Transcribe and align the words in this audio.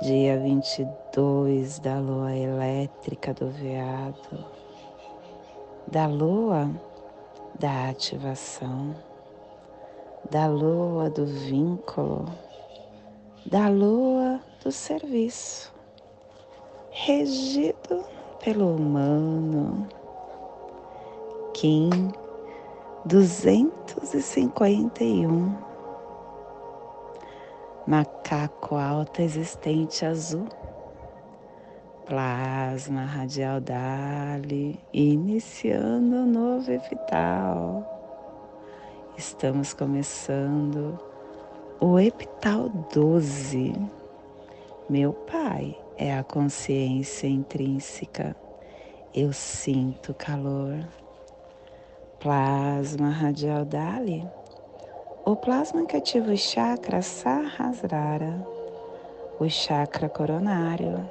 dia 0.00 0.38
22 0.38 1.80
da 1.80 1.98
lua 1.98 2.36
elétrica 2.36 3.34
do 3.34 3.50
veado, 3.50 4.44
da 5.88 6.06
lua 6.06 6.70
da 7.58 7.88
ativação, 7.88 8.94
da 10.30 10.46
lua 10.46 11.10
do 11.10 11.26
vínculo, 11.26 12.26
da 13.44 13.68
lua 13.68 14.40
do 14.62 14.70
serviço, 14.70 15.74
regido 16.90 18.04
pelo 18.44 18.76
humano, 18.76 19.88
Kim 21.54 21.90
251 23.06 25.67
macaco 27.88 28.76
alto 28.76 29.22
existente 29.22 30.04
azul, 30.04 30.46
plasma 32.04 33.06
radial 33.06 33.62
Dali, 33.62 34.78
iniciando 34.92 36.16
um 36.16 36.26
novo 36.26 36.70
epital. 36.70 37.82
Estamos 39.16 39.72
começando 39.72 40.98
o 41.80 41.98
epital 41.98 42.68
12. 42.92 43.72
Meu 44.86 45.14
pai 45.14 45.74
é 45.96 46.14
a 46.14 46.22
consciência 46.22 47.26
intrínseca. 47.26 48.36
Eu 49.14 49.32
sinto 49.32 50.12
calor. 50.12 50.86
Plasma 52.20 53.08
radial 53.08 53.64
Dali 53.64 54.28
o 55.30 55.36
plasma 55.36 55.84
que 55.84 55.94
ativa 55.94 56.32
o 56.32 56.36
chakra 56.38 57.02
Sahasrara, 57.02 58.42
o 59.38 59.46
chakra 59.46 60.08
coronário, 60.08 61.06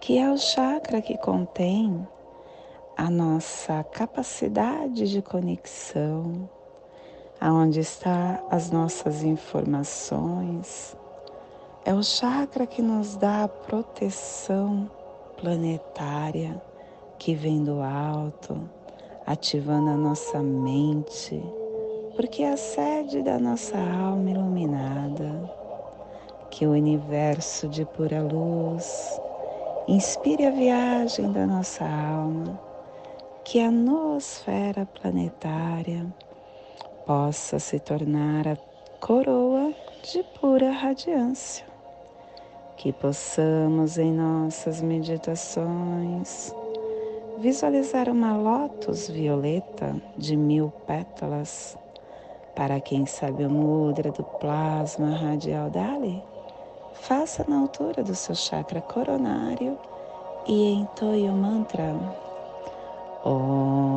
que 0.00 0.18
é 0.18 0.28
o 0.28 0.36
chakra 0.36 1.00
que 1.00 1.16
contém 1.16 2.04
a 2.96 3.08
nossa 3.08 3.84
capacidade 3.84 5.08
de 5.08 5.22
conexão, 5.22 6.50
aonde 7.40 7.78
está 7.78 8.42
as 8.50 8.72
nossas 8.72 9.22
informações. 9.22 10.96
É 11.84 11.94
o 11.94 12.02
chakra 12.02 12.66
que 12.66 12.82
nos 12.82 13.14
dá 13.14 13.44
a 13.44 13.48
proteção 13.48 14.90
planetária 15.40 16.60
que 17.20 17.36
vem 17.36 17.62
do 17.62 17.80
alto, 17.80 18.68
ativando 19.24 19.90
a 19.90 19.96
nossa 19.96 20.42
mente 20.42 21.40
porque 22.14 22.44
a 22.44 22.56
sede 22.56 23.22
da 23.22 23.38
nossa 23.38 23.78
alma 23.78 24.30
iluminada, 24.30 25.50
que 26.50 26.66
o 26.66 26.72
universo 26.72 27.68
de 27.68 27.84
pura 27.84 28.22
luz 28.22 29.18
inspire 29.88 30.46
a 30.46 30.50
viagem 30.50 31.32
da 31.32 31.46
nossa 31.46 31.84
alma, 31.84 32.60
que 33.44 33.60
a 33.60 33.70
noosfera 33.70 34.86
planetária 34.86 36.06
possa 37.06 37.58
se 37.58 37.80
tornar 37.80 38.46
a 38.46 38.56
coroa 39.00 39.74
de 40.02 40.22
pura 40.38 40.70
radiância, 40.70 41.64
que 42.76 42.92
possamos 42.92 43.96
em 43.96 44.12
nossas 44.12 44.82
meditações 44.82 46.54
visualizar 47.38 48.08
uma 48.08 48.36
lótus 48.36 49.08
violeta 49.08 49.96
de 50.16 50.36
mil 50.36 50.70
pétalas 50.86 51.76
para 52.54 52.80
quem 52.80 53.06
sabe 53.06 53.44
o 53.44 53.50
mudra 53.50 54.10
do 54.10 54.22
plasma 54.22 55.10
radial 55.16 55.70
Dali, 55.70 56.22
faça 56.92 57.44
na 57.48 57.60
altura 57.60 58.02
do 58.02 58.14
seu 58.14 58.34
chakra 58.34 58.80
coronário 58.80 59.78
e 60.46 60.72
entoie 60.72 61.28
o 61.28 61.32
mantra 61.32 61.94
Om. 63.24 63.92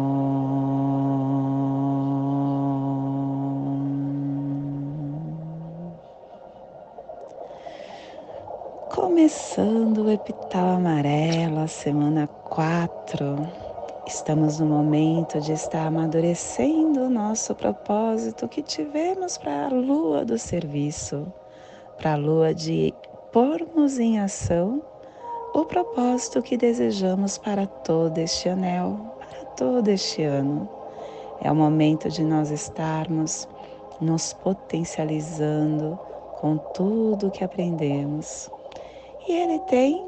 Começando 8.94 10.04
o 10.04 10.12
epital 10.12 10.76
amarelo, 10.76 11.60
a 11.60 11.68
semana 11.68 12.28
4 12.28 13.65
Estamos 14.08 14.60
no 14.60 14.68
momento 14.68 15.42
de 15.42 15.54
estar 15.54 15.88
amadurecendo 15.88 17.06
o 17.06 17.10
nosso 17.10 17.56
propósito 17.56 18.48
que 18.48 18.62
tivemos 18.62 19.36
para 19.36 19.66
a 19.66 19.70
lua 19.70 20.24
do 20.24 20.38
serviço, 20.38 21.26
para 21.98 22.14
a 22.14 22.16
lua 22.16 22.54
de 22.54 22.94
pormos 23.32 23.98
em 23.98 24.20
ação 24.20 24.80
o 25.56 25.66
propósito 25.66 26.44
que 26.44 26.56
desejamos 26.56 27.40
para 27.40 27.66
todo 27.66 28.20
este 28.20 28.48
anel, 28.48 29.16
para 29.18 29.46
todo 29.56 29.88
este 29.88 30.22
ano. 30.22 30.70
É 31.42 31.52
o 31.52 31.56
momento 31.56 32.08
de 32.08 32.24
nós 32.24 32.52
estarmos 32.52 33.48
nos 34.00 34.34
potencializando 34.34 35.98
com 36.40 36.58
tudo 36.76 37.32
que 37.32 37.44
aprendemos. 37.44 38.52
E 39.28 39.32
ele 39.32 39.58
tem 39.62 40.06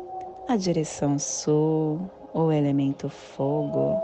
a 0.47 0.56
direção 0.56 1.18
sul, 1.18 2.00
o 2.34 2.52
elemento 2.52 3.10
fogo, 3.10 3.96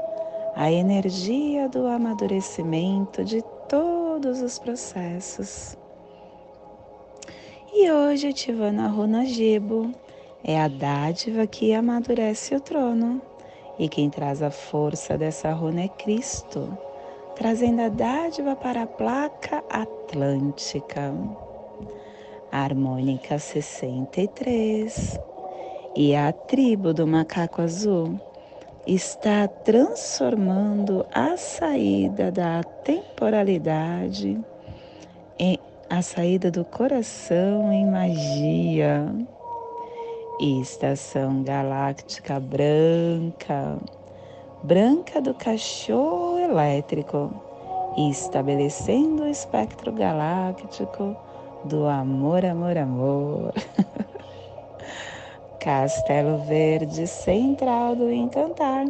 a 0.56 0.72
energia 0.72 1.68
do 1.68 1.88
amadurecimento 1.88 3.24
de 3.24 3.42
todos 3.68 4.42
os 4.42 4.60
processos. 4.60 5.78
E 7.74 7.92
hoje 7.92 8.28
ativando 8.28 8.82
a 8.82 8.88
runa 8.88 9.26
Gibo, 9.26 9.92
é 10.44 10.62
a 10.62 10.68
dádiva 10.68 11.48
que 11.48 11.74
amadurece 11.74 12.56
o 12.56 12.60
trono. 12.60 13.22
E 13.80 13.90
quem 13.90 14.10
traz 14.10 14.44
a 14.44 14.52
força 14.52 15.18
dessa 15.18 15.52
runa 15.52 15.82
é 15.82 15.88
Cristo, 15.88 16.78
trazendo 17.36 17.82
a 17.82 17.90
dádiva 17.90 18.56
para 18.56 18.84
a 18.84 18.88
placa 18.88 19.64
atlântica. 19.70 21.14
harmônica 22.52 23.40
63 23.40 25.33
e 25.96 26.16
a 26.16 26.32
tribo 26.32 26.94
do 26.94 27.06
macaco 27.06 27.62
azul 27.62 28.20
está 28.86 29.48
transformando 29.48 31.06
a 31.14 31.38
saída 31.38 32.32
da 32.32 32.64
temporalidade 32.64 34.40
em 35.40 35.60
a 35.90 36.02
saída 36.02 36.50
do 36.50 36.66
coração 36.66 37.72
em 37.72 37.86
magia. 37.86 39.14
Estação 40.40 41.44
galáctica 41.44 42.40
branca, 42.40 43.78
branca 44.64 45.22
do 45.22 45.36
cachorro 45.36 46.40
elétrico, 46.40 47.32
estabelecendo 48.10 49.24
o 49.24 49.28
espectro 49.28 49.92
galáctico 49.92 51.16
do 51.66 51.86
amor, 51.86 52.44
amor, 52.44 52.76
amor. 52.76 53.54
Castelo 55.64 56.40
Verde 56.40 57.08
Central 57.08 57.96
do 57.96 58.12
Encantar. 58.12 58.86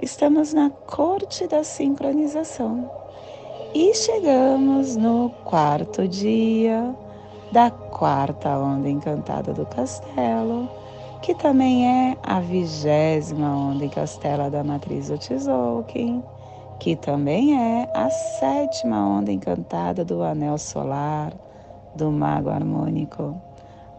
Estamos 0.00 0.54
na 0.54 0.70
corte 0.70 1.46
da 1.46 1.62
sincronização 1.62 2.90
e 3.74 3.94
chegamos 3.94 4.96
no 4.96 5.28
quarto 5.44 6.08
dia 6.08 6.96
da 7.52 7.70
quarta 7.70 8.58
onda 8.58 8.88
encantada 8.88 9.52
do 9.52 9.66
castelo, 9.66 10.66
que 11.20 11.34
também 11.34 11.86
é 11.86 12.16
a 12.22 12.40
vigésima 12.40 13.54
onda 13.54 13.84
encastada 13.84 14.48
da 14.48 14.64
matriz 14.64 15.10
Otzolk'in, 15.10 16.24
que 16.80 16.96
também 16.96 17.54
é 17.54 17.92
a 17.94 18.08
sétima 18.08 18.96
onda 19.06 19.30
encantada 19.30 20.06
do 20.06 20.22
anel 20.22 20.56
solar 20.56 21.34
do 21.94 22.10
mago 22.10 22.48
harmônico, 22.48 23.36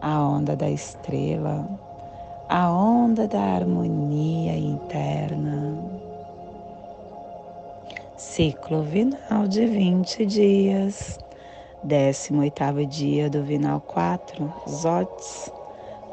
a 0.02 0.20
onda 0.20 0.56
da 0.56 0.68
estrela 0.68 1.83
a 2.56 2.70
onda 2.70 3.26
da 3.26 3.40
harmonia 3.40 4.56
interna. 4.56 5.76
Ciclo 8.16 8.80
vinal 8.80 9.48
de 9.48 9.66
20 9.66 10.24
dias 10.24 11.18
18º 11.84 12.86
dia 12.86 13.28
do 13.28 13.42
Vinal 13.42 13.80
4, 13.80 14.52
Zotes, 14.68 15.50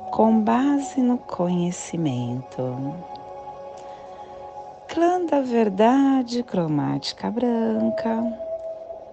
com 0.09 0.41
base 0.41 0.99
no 1.03 1.19
conhecimento. 1.19 2.95
Clã 4.87 5.23
da 5.23 5.41
Verdade 5.41 6.41
Cromática 6.41 7.29
Branca 7.29 8.35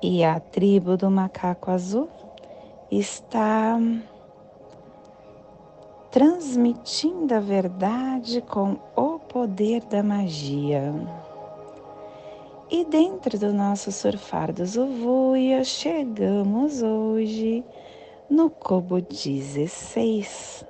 e 0.01 0.25
a 0.25 0.41
tribo 0.41 0.97
do 0.97 1.11
Macaco 1.11 1.71
Azul 1.71 2.09
está 2.91 3.79
transmitindo 6.11 7.35
a 7.35 7.41
verdade 7.41 8.41
com 8.41 8.77
o 8.97 9.19
poder 9.19 9.83
da 9.85 10.03
magia. 10.03 10.95
E 12.71 12.85
dentro 12.85 13.39
do 13.39 13.53
nosso 13.53 13.93
surfar 13.93 14.53
dos 14.53 14.77
Uvuia, 14.77 15.65
chegamos 15.65 16.83
hoje 16.83 17.65
no 18.29 18.49
Cobo 18.49 19.01
16. 19.01 20.65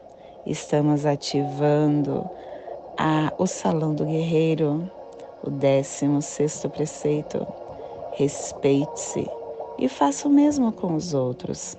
Estamos 0.47 1.07
ativando 1.07 2.29
a, 2.97 3.33
o 3.39 3.47
Salão 3.47 3.95
do 3.95 4.05
Guerreiro, 4.05 4.91
o 5.43 5.51
16 5.51 6.67
preceito. 6.73 7.47
Respeite-se 8.13 9.29
e 9.79 9.89
faça 9.89 10.27
o 10.27 10.31
mesmo 10.31 10.73
com 10.73 10.97
os 10.97 11.15
outros. 11.15 11.78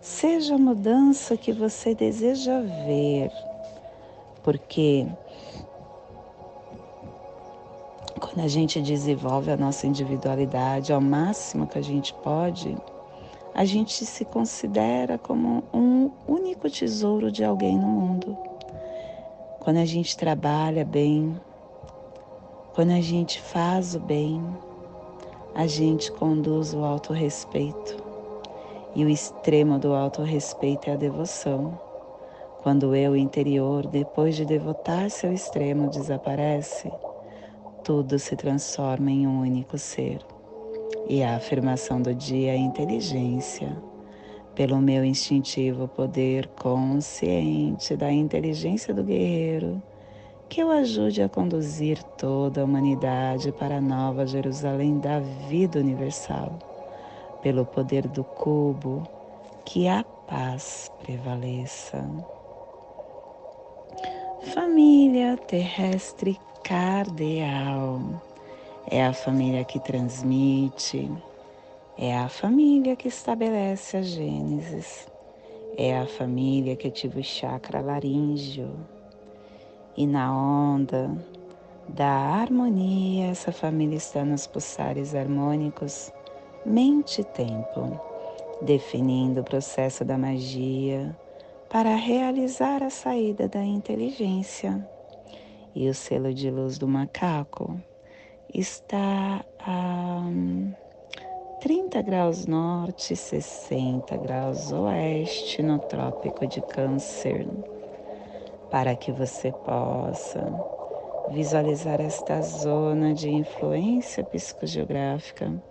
Seja 0.00 0.54
a 0.54 0.58
mudança 0.58 1.36
que 1.36 1.52
você 1.52 1.94
deseja 1.94 2.58
ver, 2.86 3.30
porque 4.42 5.06
quando 8.18 8.40
a 8.42 8.48
gente 8.48 8.80
desenvolve 8.80 9.50
a 9.50 9.58
nossa 9.58 9.86
individualidade 9.86 10.90
ao 10.90 11.02
máximo 11.02 11.66
que 11.66 11.78
a 11.78 11.82
gente 11.82 12.14
pode, 12.14 12.74
a 13.54 13.66
gente 13.66 14.06
se 14.06 14.24
considera 14.24 15.18
como 15.18 15.62
um 15.70 16.10
único 16.26 16.70
tesouro 16.70 17.30
de 17.30 17.44
alguém 17.44 17.76
no 17.76 17.86
mundo. 17.86 18.38
Quando 19.58 19.76
a 19.76 19.84
gente 19.84 20.16
trabalha 20.16 20.82
bem, 20.82 21.38
quando 22.72 22.92
a 22.92 23.02
gente 23.02 23.38
faz 23.38 23.94
o 23.94 24.00
bem, 24.00 24.42
a 25.54 25.66
gente 25.66 26.10
conduz 26.10 26.72
o 26.72 26.82
autorrespeito. 26.82 28.09
E 28.94 29.04
o 29.04 29.08
extremo 29.08 29.78
do 29.78 29.94
autorrespeito 29.94 30.90
é 30.90 30.94
a 30.94 30.96
devoção. 30.96 31.78
Quando 32.62 32.88
o 32.88 32.94
eu 32.94 33.16
interior, 33.16 33.86
depois 33.86 34.34
de 34.34 34.44
devotar-se 34.44 35.26
ao 35.26 35.32
extremo, 35.32 35.88
desaparece, 35.88 36.90
tudo 37.84 38.18
se 38.18 38.36
transforma 38.36 39.10
em 39.10 39.26
um 39.26 39.40
único 39.40 39.78
ser. 39.78 40.18
E 41.08 41.22
a 41.22 41.36
afirmação 41.36 42.02
do 42.02 42.14
dia 42.14 42.52
é 42.52 42.56
inteligência, 42.56 43.76
pelo 44.54 44.78
meu 44.78 45.04
instintivo 45.04 45.88
poder 45.88 46.48
consciente 46.48 47.96
da 47.96 48.12
inteligência 48.12 48.92
do 48.92 49.04
guerreiro, 49.04 49.80
que 50.48 50.64
o 50.64 50.70
ajude 50.70 51.22
a 51.22 51.28
conduzir 51.28 52.02
toda 52.18 52.60
a 52.60 52.64
humanidade 52.64 53.52
para 53.52 53.76
a 53.76 53.80
nova 53.80 54.26
Jerusalém 54.26 54.98
da 54.98 55.20
vida 55.48 55.78
universal, 55.78 56.58
pelo 57.42 57.64
poder 57.64 58.06
do 58.08 58.24
cubo, 58.24 59.02
que 59.64 59.88
a 59.88 60.04
paz 60.26 60.90
prevaleça. 61.02 62.04
Família 64.54 65.36
terrestre 65.36 66.38
cardeal. 66.64 68.00
É 68.90 69.04
a 69.04 69.12
família 69.12 69.64
que 69.64 69.78
transmite, 69.78 71.10
é 71.96 72.16
a 72.16 72.28
família 72.28 72.96
que 72.96 73.08
estabelece 73.08 73.98
a 73.98 74.02
Gênesis, 74.02 75.06
é 75.76 75.96
a 75.98 76.06
família 76.06 76.74
que 76.74 76.88
ativa 76.88 77.20
o 77.20 77.22
chakra 77.22 77.80
laríngeo. 77.80 78.70
E 79.96 80.06
na 80.06 80.34
onda 80.34 81.10
da 81.88 82.08
harmonia, 82.08 83.26
essa 83.26 83.52
família 83.52 83.96
está 83.96 84.24
nos 84.24 84.46
pulsares 84.46 85.14
harmônicos 85.14 86.10
mente 86.64 87.22
e 87.22 87.24
tempo, 87.24 88.00
definindo 88.62 89.40
o 89.40 89.44
processo 89.44 90.04
da 90.04 90.18
magia 90.18 91.16
para 91.68 91.94
realizar 91.94 92.82
a 92.82 92.90
saída 92.90 93.48
da 93.48 93.62
inteligência 93.62 94.86
e 95.74 95.88
o 95.88 95.94
selo 95.94 96.34
de 96.34 96.50
luz 96.50 96.78
do 96.78 96.88
macaco 96.88 97.80
está 98.52 99.44
a 99.60 100.22
30 101.60 102.02
graus 102.02 102.46
norte, 102.46 103.14
60 103.14 104.16
graus 104.16 104.72
oeste 104.72 105.62
no 105.62 105.78
Trópico 105.78 106.46
de 106.46 106.60
Câncer, 106.62 107.46
para 108.70 108.96
que 108.96 109.12
você 109.12 109.52
possa 109.52 110.40
visualizar 111.30 112.00
esta 112.00 112.40
zona 112.42 113.14
de 113.14 113.28
influência 113.30 114.24
psicogeográfica. 114.24 115.69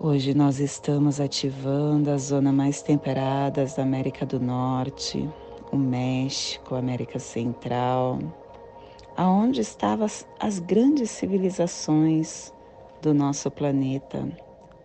Hoje 0.00 0.34
nós 0.34 0.58
estamos 0.58 1.20
ativando 1.20 2.10
a 2.10 2.16
zona 2.16 2.50
mais 2.50 2.82
temperada 2.82 3.64
da 3.64 3.82
América 3.82 4.26
do 4.26 4.40
Norte, 4.40 5.28
o 5.70 5.76
México, 5.76 6.74
América 6.74 7.18
Central, 7.18 8.18
aonde 9.16 9.60
estavam 9.60 10.06
as 10.40 10.58
grandes 10.58 11.10
civilizações 11.10 12.52
do 13.00 13.14
nosso 13.14 13.50
planeta, 13.50 14.26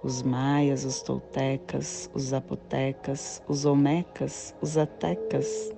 os 0.03 0.21
maias, 0.21 0.85
os 0.85 1.01
toltecas, 1.01 2.11
os 2.13 2.23
zapotecas, 2.23 3.41
os 3.47 3.65
olmecas, 3.65 4.53
os 4.61 4.77
atecas, 4.77 5.71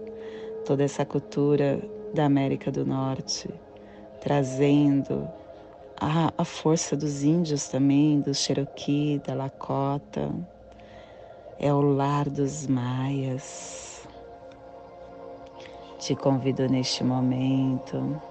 toda 0.65 0.83
essa 0.83 1.05
cultura 1.05 1.81
da 2.13 2.25
América 2.25 2.69
do 2.71 2.85
Norte, 2.85 3.49
trazendo 4.19 5.29
a, 5.99 6.33
a 6.37 6.45
força 6.45 6.95
dos 6.95 7.23
índios 7.23 7.67
também, 7.67 8.21
do 8.21 8.33
Cherokee, 8.33 9.21
da 9.25 9.33
Lakota, 9.33 10.31
é 11.59 11.73
o 11.73 11.81
lar 11.81 12.29
dos 12.29 12.65
maias. 12.67 14.07
Te 15.97 16.15
convido 16.15 16.69
neste 16.69 17.03
momento 17.03 18.21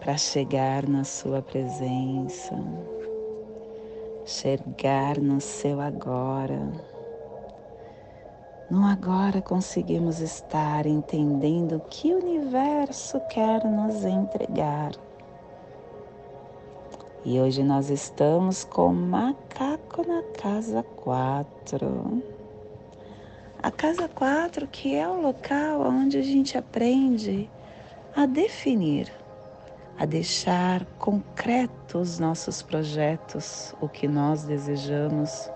para 0.00 0.16
chegar 0.16 0.88
na 0.88 1.04
Sua 1.04 1.42
presença, 1.42 2.56
chegar 4.24 5.18
no 5.18 5.40
seu 5.42 5.78
agora. 5.78 6.72
No 8.70 8.86
agora 8.86 9.42
conseguimos 9.42 10.20
estar 10.20 10.86
entendendo 10.86 11.76
o 11.76 11.80
que 11.80 12.14
o 12.14 12.18
universo 12.18 13.20
quer 13.28 13.62
nos 13.66 14.02
entregar. 14.06 14.92
E 17.24 17.40
hoje 17.40 17.62
nós 17.62 17.88
estamos 17.88 18.64
com 18.64 18.92
macaco 18.92 20.06
na 20.06 20.22
casa 20.40 20.82
4. 20.82 22.22
A 23.62 23.70
casa 23.70 24.08
4 24.08 24.66
que 24.66 24.94
é 24.94 25.08
o 25.08 25.20
local 25.20 25.82
onde 25.82 26.18
a 26.18 26.22
gente 26.22 26.58
aprende 26.58 27.48
a 28.16 28.26
definir 28.26 29.10
a 29.98 30.04
deixar 30.04 30.84
concretos 30.98 32.12
os 32.12 32.18
nossos 32.18 32.62
projetos, 32.62 33.74
o 33.80 33.88
que 33.88 34.08
nós 34.08 34.44
desejamos. 34.44 35.48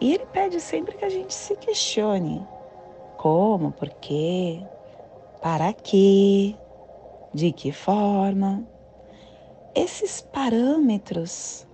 E 0.00 0.12
ele 0.12 0.26
pede 0.26 0.60
sempre 0.60 0.96
que 0.96 1.04
a 1.04 1.08
gente 1.08 1.32
se 1.32 1.56
questione: 1.56 2.46
como, 3.16 3.72
por 3.72 3.88
quê, 3.88 4.62
para 5.40 5.72
quê, 5.72 6.54
de 7.32 7.52
que 7.52 7.72
forma. 7.72 8.73
Esses 9.74 10.20
parâmetros 10.20 11.66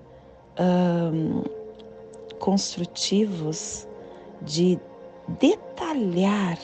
construtivos 2.39 3.87
de 4.43 4.79
detalhar 5.29 6.59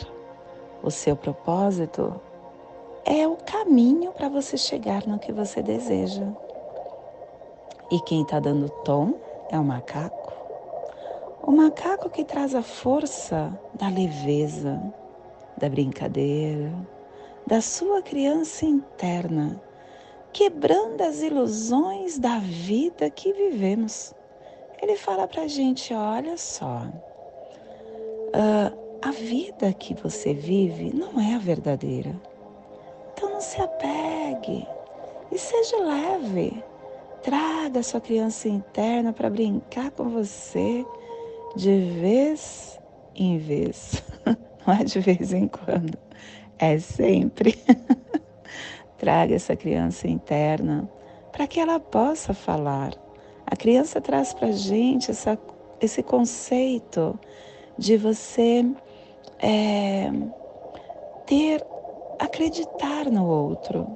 o 0.83 0.91
seu 0.91 1.15
propósito 1.15 2.19
é 3.05 3.27
o 3.27 3.37
caminho 3.37 4.13
para 4.13 4.29
você 4.29 4.57
chegar 4.57 5.07
no 5.07 5.19
que 5.19 5.33
você 5.33 5.63
deseja. 5.63 6.27
E 7.91 8.01
quem 8.01 8.23
está 8.23 8.41
dando 8.41 8.69
tom 8.69 9.15
é 9.51 9.59
o 9.59 9.65
macaco. 9.65 10.33
O 11.43 11.53
macaco 11.53 12.11
que 12.11 12.25
traz 12.25 12.55
a 12.55 12.63
força 12.63 13.57
da 13.75 13.89
leveza, 13.89 14.83
da 15.57 15.69
brincadeira, 15.69 16.73
da 17.47 17.61
sua 17.61 18.03
criança 18.03 18.65
interna, 18.65 19.61
quebrando 20.37 21.01
as 21.01 21.23
ilusões 21.23 22.19
da 22.19 22.39
vida 22.39 23.09
que 23.09 23.33
vivemos. 23.33 24.13
Ele 24.83 24.95
fala 24.95 25.27
para 25.27 25.43
a 25.43 25.49
gente: 25.49 25.95
olha 25.95 26.37
só, 26.37 26.83
uh, 28.35 28.99
a 29.01 29.11
vida 29.13 29.73
que 29.73 29.95
você 29.95 30.35
vive 30.35 30.95
não 30.95 31.19
é 31.19 31.35
a 31.35 31.39
verdadeira. 31.39 32.15
Então 33.13 33.31
não 33.31 33.41
se 33.41 33.59
apegue 33.63 34.69
e 35.33 35.39
seja 35.39 35.79
leve. 35.79 36.63
Traga 37.23 37.81
a 37.81 37.83
sua 37.83 38.01
criança 38.01 38.47
interna 38.47 39.15
para 39.15 39.31
brincar 39.31 39.91
com 39.91 40.11
você 40.11 40.85
de 41.57 41.81
vez 41.99 42.79
em 43.15 43.39
vez, 43.39 44.05
não 44.67 44.75
é 44.75 44.85
de 44.85 45.01
vez 45.01 45.33
em 45.33 45.49
quando, 45.49 45.97
é 46.59 46.79
sempre. 46.79 47.59
Traga 48.99 49.35
essa 49.35 49.55
criança 49.55 50.09
interna 50.09 50.89
para 51.33 51.47
que 51.47 51.61
ela 51.61 51.79
possa 51.79 52.33
falar. 52.33 52.93
A 53.47 53.55
criança 53.55 54.01
traz 54.01 54.33
para 54.33 54.49
a 54.49 54.53
gente 54.53 55.11
essa, 55.11 55.39
esse 55.81 56.03
conceito 56.03 57.19
de 57.79 57.97
você 57.97 58.65
é, 59.39 60.11
ter, 61.27 61.65
acreditar 62.19 63.11
no 63.11 63.27
outro, 63.27 63.87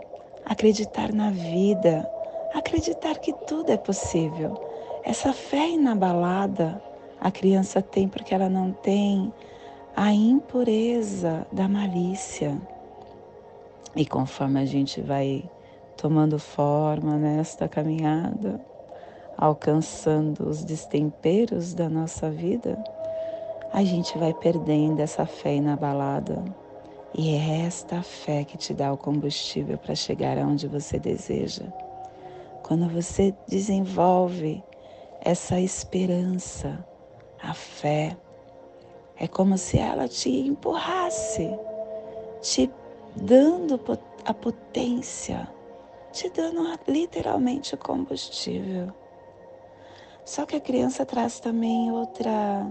acreditar 0.44 1.12
na 1.12 1.30
vida, 1.30 2.08
acreditar 2.54 3.18
que 3.18 3.32
tudo 3.46 3.72
é 3.72 3.76
possível. 3.76 4.54
Essa 5.02 5.32
fé 5.32 5.70
inabalada 5.70 6.80
a 7.20 7.30
criança 7.30 7.82
tem 7.82 8.08
porque 8.08 8.34
ela 8.34 8.48
não 8.48 8.72
tem 8.72 9.32
a 9.94 10.12
impureza 10.12 11.46
da 11.52 11.68
malícia. 11.68 12.56
E 13.96 14.06
conforme 14.06 14.60
a 14.60 14.64
gente 14.64 15.00
vai 15.00 15.48
tomando 15.96 16.38
forma 16.38 17.16
nesta 17.16 17.68
caminhada, 17.68 18.60
alcançando 19.36 20.48
os 20.48 20.64
destemperos 20.64 21.74
da 21.74 21.88
nossa 21.88 22.30
vida, 22.30 22.82
a 23.72 23.82
gente 23.82 24.16
vai 24.18 24.32
perdendo 24.32 25.00
essa 25.00 25.26
fé 25.26 25.54
inabalada. 25.56 26.44
E 27.14 27.34
é 27.34 27.66
esta 27.66 28.02
fé 28.02 28.44
que 28.44 28.56
te 28.56 28.72
dá 28.72 28.92
o 28.92 28.96
combustível 28.96 29.76
para 29.76 29.94
chegar 29.94 30.38
aonde 30.38 30.68
você 30.68 30.98
deseja. 30.98 31.64
Quando 32.62 32.88
você 32.88 33.34
desenvolve 33.48 34.62
essa 35.20 35.60
esperança, 35.60 36.84
a 37.42 37.52
fé, 37.52 38.16
é 39.16 39.26
como 39.26 39.58
se 39.58 39.78
ela 39.78 40.06
te 40.06 40.30
empurrasse, 40.30 41.50
te 42.40 42.70
dando 43.16 43.80
a 44.24 44.34
potência, 44.34 45.48
te 46.12 46.28
dando 46.30 46.62
literalmente 46.86 47.76
combustível. 47.76 48.92
Só 50.24 50.46
que 50.46 50.56
a 50.56 50.60
criança 50.60 51.04
traz 51.04 51.40
também 51.40 51.90
outra 51.90 52.66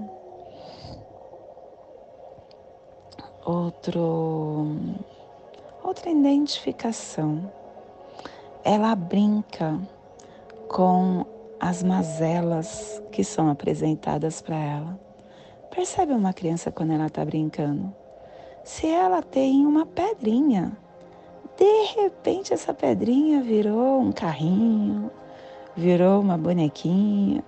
outro 3.45 4.77
outra 5.83 6.09
identificação. 6.09 7.51
Ela 8.63 8.95
brinca 8.95 9.79
com 10.67 11.25
as 11.59 11.83
mazelas 11.83 13.01
que 13.11 13.23
são 13.23 13.49
apresentadas 13.49 14.41
para 14.41 14.55
ela. 14.55 14.99
Percebe 15.69 16.13
uma 16.13 16.33
criança 16.33 16.71
quando 16.71 16.93
ela 16.93 17.07
está 17.07 17.25
brincando? 17.25 17.93
Se 18.69 18.85
ela 18.85 19.23
tem 19.23 19.65
uma 19.65 19.83
pedrinha, 19.83 20.77
de 21.57 21.85
repente 21.95 22.53
essa 22.53 22.71
pedrinha 22.71 23.41
virou 23.41 23.99
um 23.99 24.11
carrinho, 24.11 25.09
virou 25.75 26.21
uma 26.21 26.37
bonequinha, 26.37 27.43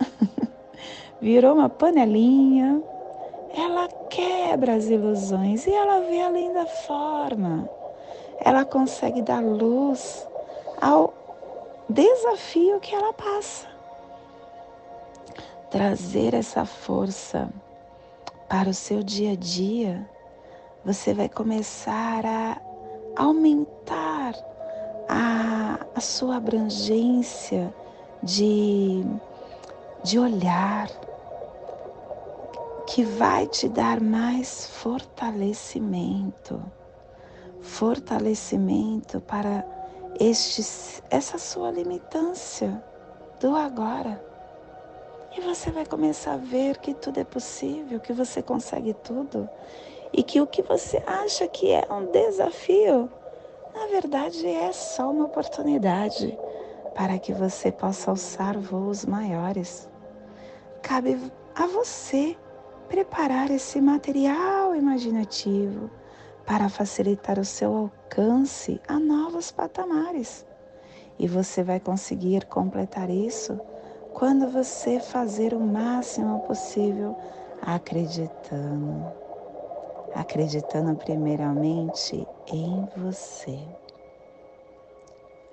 virou 1.21 1.53
uma 1.53 1.69
panelinha. 1.69 2.81
Ela 3.55 3.87
quebra 4.09 4.73
as 4.73 4.87
ilusões 4.89 5.67
e 5.67 5.71
ela 5.71 5.99
vê 5.99 6.21
além 6.21 6.51
da 6.53 6.65
forma. 6.65 7.69
Ela 8.39 8.65
consegue 8.65 9.21
dar 9.21 9.43
luz 9.43 10.27
ao 10.81 11.13
desafio 11.87 12.79
que 12.79 12.95
ela 12.95 13.13
passa 13.13 13.67
trazer 15.69 16.33
essa 16.33 16.65
força 16.65 17.47
para 18.49 18.69
o 18.71 18.73
seu 18.73 19.03
dia 19.03 19.33
a 19.33 19.35
dia, 19.35 20.09
você 20.85 21.13
vai 21.13 21.29
começar 21.29 22.25
a 22.25 22.61
aumentar 23.15 24.33
a, 25.07 25.79
a 25.95 25.99
sua 25.99 26.37
abrangência 26.37 27.73
de, 28.23 29.03
de 30.03 30.19
olhar, 30.19 30.87
que 32.87 33.03
vai 33.03 33.47
te 33.47 33.69
dar 33.69 34.01
mais 34.01 34.67
fortalecimento 34.67 36.61
fortalecimento 37.61 39.21
para 39.21 39.65
este, 40.19 40.61
essa 41.09 41.37
sua 41.37 41.71
limitância 41.71 42.83
do 43.39 43.55
agora. 43.55 44.23
E 45.35 45.41
você 45.41 45.71
vai 45.71 45.85
começar 45.85 46.33
a 46.33 46.37
ver 46.37 46.77
que 46.77 46.93
tudo 46.93 47.19
é 47.19 47.23
possível, 47.23 47.99
que 47.99 48.11
você 48.11 48.41
consegue 48.41 48.93
tudo 48.93 49.49
e 50.13 50.23
que 50.23 50.41
o 50.41 50.47
que 50.47 50.61
você 50.61 51.01
acha 51.05 51.47
que 51.47 51.71
é 51.71 51.85
um 51.91 52.11
desafio, 52.11 53.09
na 53.73 53.87
verdade 53.87 54.47
é 54.47 54.71
só 54.71 55.09
uma 55.11 55.25
oportunidade 55.25 56.37
para 56.95 57.17
que 57.17 57.33
você 57.33 57.71
possa 57.71 58.11
alçar 58.11 58.59
voos 58.59 59.05
maiores. 59.05 59.89
Cabe 60.81 61.17
a 61.55 61.67
você 61.67 62.37
preparar 62.89 63.49
esse 63.49 63.79
material 63.79 64.75
imaginativo 64.75 65.89
para 66.45 66.67
facilitar 66.67 67.39
o 67.39 67.45
seu 67.45 67.73
alcance 67.73 68.81
a 68.87 68.99
novos 68.99 69.51
patamares. 69.51 70.45
E 71.17 71.27
você 71.27 71.63
vai 71.63 71.79
conseguir 71.79 72.45
completar 72.47 73.09
isso 73.09 73.59
quando 74.13 74.49
você 74.49 74.99
fazer 74.99 75.53
o 75.53 75.59
máximo 75.59 76.39
possível 76.41 77.15
acreditando. 77.61 79.30
Acreditando 80.13 80.95
primeiramente 80.95 82.27
em 82.47 82.87
você. 82.97 83.59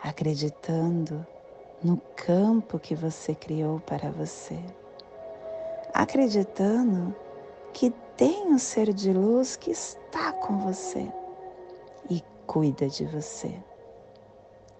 Acreditando 0.00 1.26
no 1.82 1.96
campo 2.16 2.78
que 2.78 2.94
você 2.94 3.34
criou 3.34 3.80
para 3.80 4.10
você. 4.10 4.58
Acreditando 5.94 7.14
que 7.72 7.90
tem 8.16 8.46
um 8.52 8.58
ser 8.58 8.92
de 8.92 9.12
luz 9.12 9.56
que 9.56 9.70
está 9.70 10.32
com 10.32 10.58
você 10.58 11.10
e 12.10 12.22
cuida 12.46 12.88
de 12.88 13.04
você 13.04 13.54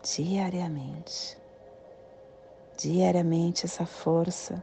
diariamente 0.02 1.36
diariamente 2.76 3.66
essa 3.66 3.84
força 3.84 4.62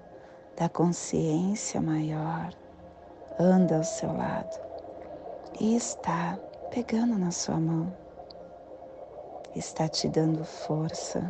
da 0.58 0.70
consciência 0.70 1.82
maior 1.82 2.54
anda 3.38 3.78
ao 3.78 3.84
seu 3.84 4.12
lado 4.12 4.65
e 5.60 5.76
está 5.76 6.38
pegando 6.70 7.18
na 7.18 7.32
sua 7.32 7.56
mão, 7.56 7.96
está 9.56 9.88
te 9.88 10.10
dando 10.10 10.44
força 10.44 11.22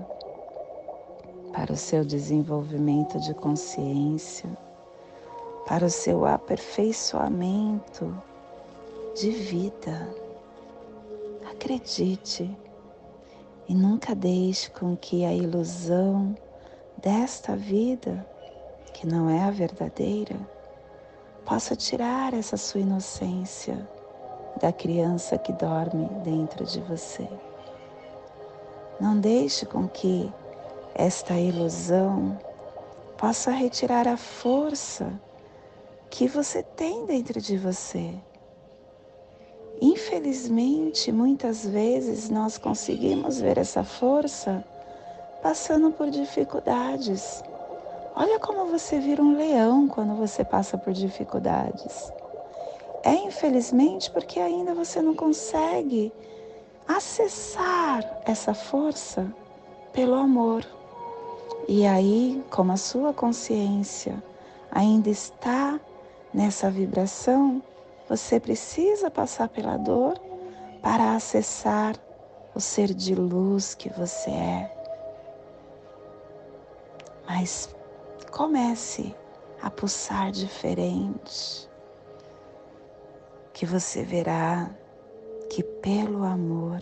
para 1.53 1.71
o 1.71 1.77
seu 1.77 2.03
desenvolvimento 2.03 3.19
de 3.19 3.33
consciência, 3.35 4.49
para 5.67 5.85
o 5.85 5.89
seu 5.89 6.25
aperfeiçoamento 6.25 8.15
de 9.15 9.29
vida. 9.29 10.09
Acredite 11.51 12.49
e 13.67 13.75
nunca 13.75 14.15
deixe 14.15 14.71
com 14.71 14.97
que 14.97 15.23
a 15.23 15.33
ilusão 15.33 16.35
desta 16.97 17.55
vida, 17.55 18.25
que 18.91 19.05
não 19.05 19.29
é 19.29 19.43
a 19.43 19.51
verdadeira, 19.51 20.35
possa 21.45 21.75
tirar 21.75 22.33
essa 22.33 22.57
sua 22.57 22.81
inocência 22.81 23.87
da 24.59 24.71
criança 24.71 25.37
que 25.37 25.51
dorme 25.53 26.07
dentro 26.23 26.65
de 26.65 26.79
você. 26.81 27.27
Não 28.99 29.19
deixe 29.19 29.65
com 29.65 29.87
que 29.87 30.31
esta 30.93 31.33
ilusão 31.33 32.39
possa 33.17 33.51
retirar 33.51 34.07
a 34.07 34.15
força 34.15 35.11
que 36.09 36.27
você 36.27 36.63
tem 36.63 37.05
dentro 37.05 37.41
de 37.41 37.57
você. 37.57 38.13
Infelizmente, 39.81 41.11
muitas 41.11 41.65
vezes 41.65 42.29
nós 42.29 42.57
conseguimos 42.57 43.41
ver 43.41 43.57
essa 43.57 43.83
força 43.83 44.63
passando 45.43 45.91
por 45.91 46.09
dificuldades. 46.09 47.43
Olha 48.15 48.39
como 48.39 48.67
você 48.67 48.99
vira 48.99 49.21
um 49.21 49.35
leão 49.35 49.87
quando 49.87 50.15
você 50.15 50.45
passa 50.45 50.77
por 50.77 50.93
dificuldades. 50.93 52.11
É 53.05 53.13
infelizmente 53.13 54.09
porque 54.09 54.39
ainda 54.39 54.73
você 54.73 54.99
não 54.99 55.13
consegue 55.13 56.11
acessar 56.87 58.03
essa 58.25 58.51
força 58.55 59.31
pelo 59.93 60.15
amor. 60.15 60.65
E 61.67 61.85
aí, 61.85 62.43
como 62.49 62.71
a 62.71 62.77
sua 62.77 63.13
consciência 63.13 64.23
ainda 64.71 65.07
está 65.07 65.79
nessa 66.33 66.71
vibração, 66.71 67.61
você 68.09 68.39
precisa 68.39 69.11
passar 69.11 69.49
pela 69.49 69.77
dor 69.77 70.19
para 70.81 71.15
acessar 71.15 71.95
o 72.55 72.59
ser 72.59 72.91
de 72.91 73.13
luz 73.13 73.75
que 73.75 73.89
você 73.89 74.31
é. 74.31 74.71
Mas 77.27 77.69
comece 78.31 79.15
a 79.61 79.69
pulsar 79.69 80.31
diferente, 80.31 81.69
que 83.55 83.65
você 83.65 84.03
verá 84.03 84.69
que 85.49 85.63
pelo 85.63 86.25
amor 86.25 86.81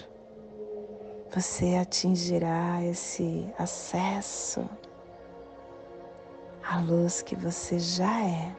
você 1.32 1.76
atingirá 1.76 2.84
esse 2.84 3.48
acesso 3.60 4.68
à 6.68 6.80
luz 6.80 7.22
que 7.22 7.36
você 7.36 7.78
já 7.78 8.26
é, 8.26 8.56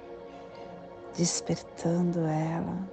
despertando 1.16 2.20
ela 2.20 2.88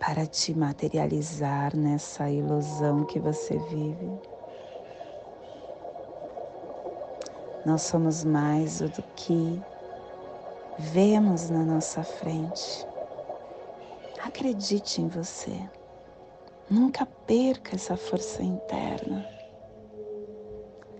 para 0.00 0.26
te 0.26 0.56
materializar 0.56 1.76
nessa 1.76 2.30
ilusão 2.30 3.04
que 3.04 3.20
você 3.20 3.58
vive. 3.58 4.18
Nós 7.66 7.82
somos 7.82 8.24
mais 8.24 8.80
do 8.80 9.02
que 9.14 9.62
vemos 10.78 11.48
na 11.48 11.64
nossa 11.64 12.02
frente. 12.02 12.86
Acredite 14.22 15.00
em 15.00 15.08
você. 15.08 15.58
Nunca 16.68 17.06
perca 17.06 17.76
essa 17.76 17.96
força 17.96 18.42
interna. 18.42 19.26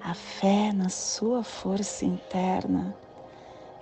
A 0.01 0.15
fé 0.15 0.73
na 0.73 0.89
sua 0.89 1.43
força 1.43 2.05
interna 2.05 2.97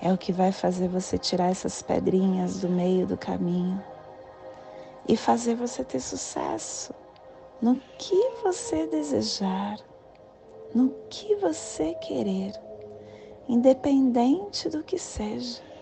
é 0.01 0.13
o 0.13 0.19
que 0.19 0.33
vai 0.33 0.51
fazer 0.51 0.89
você 0.89 1.19
tirar 1.19 1.51
essas 1.51 1.83
pedrinhas 1.83 2.61
do 2.61 2.69
meio 2.69 3.07
do 3.07 3.17
caminho 3.17 3.83
e 5.07 5.17
fazer 5.17 5.55
você 5.55 5.85
ter 5.85 6.01
sucesso 6.01 6.95
no 7.61 7.77
que 7.99 8.31
você 8.43 8.87
desejar, 8.87 9.79
no 10.75 10.91
que 11.09 11.37
você 11.37 11.95
querer, 11.95 12.53
independente 13.49 14.69
do 14.69 14.83
que 14.83 14.99
seja. 14.99 15.74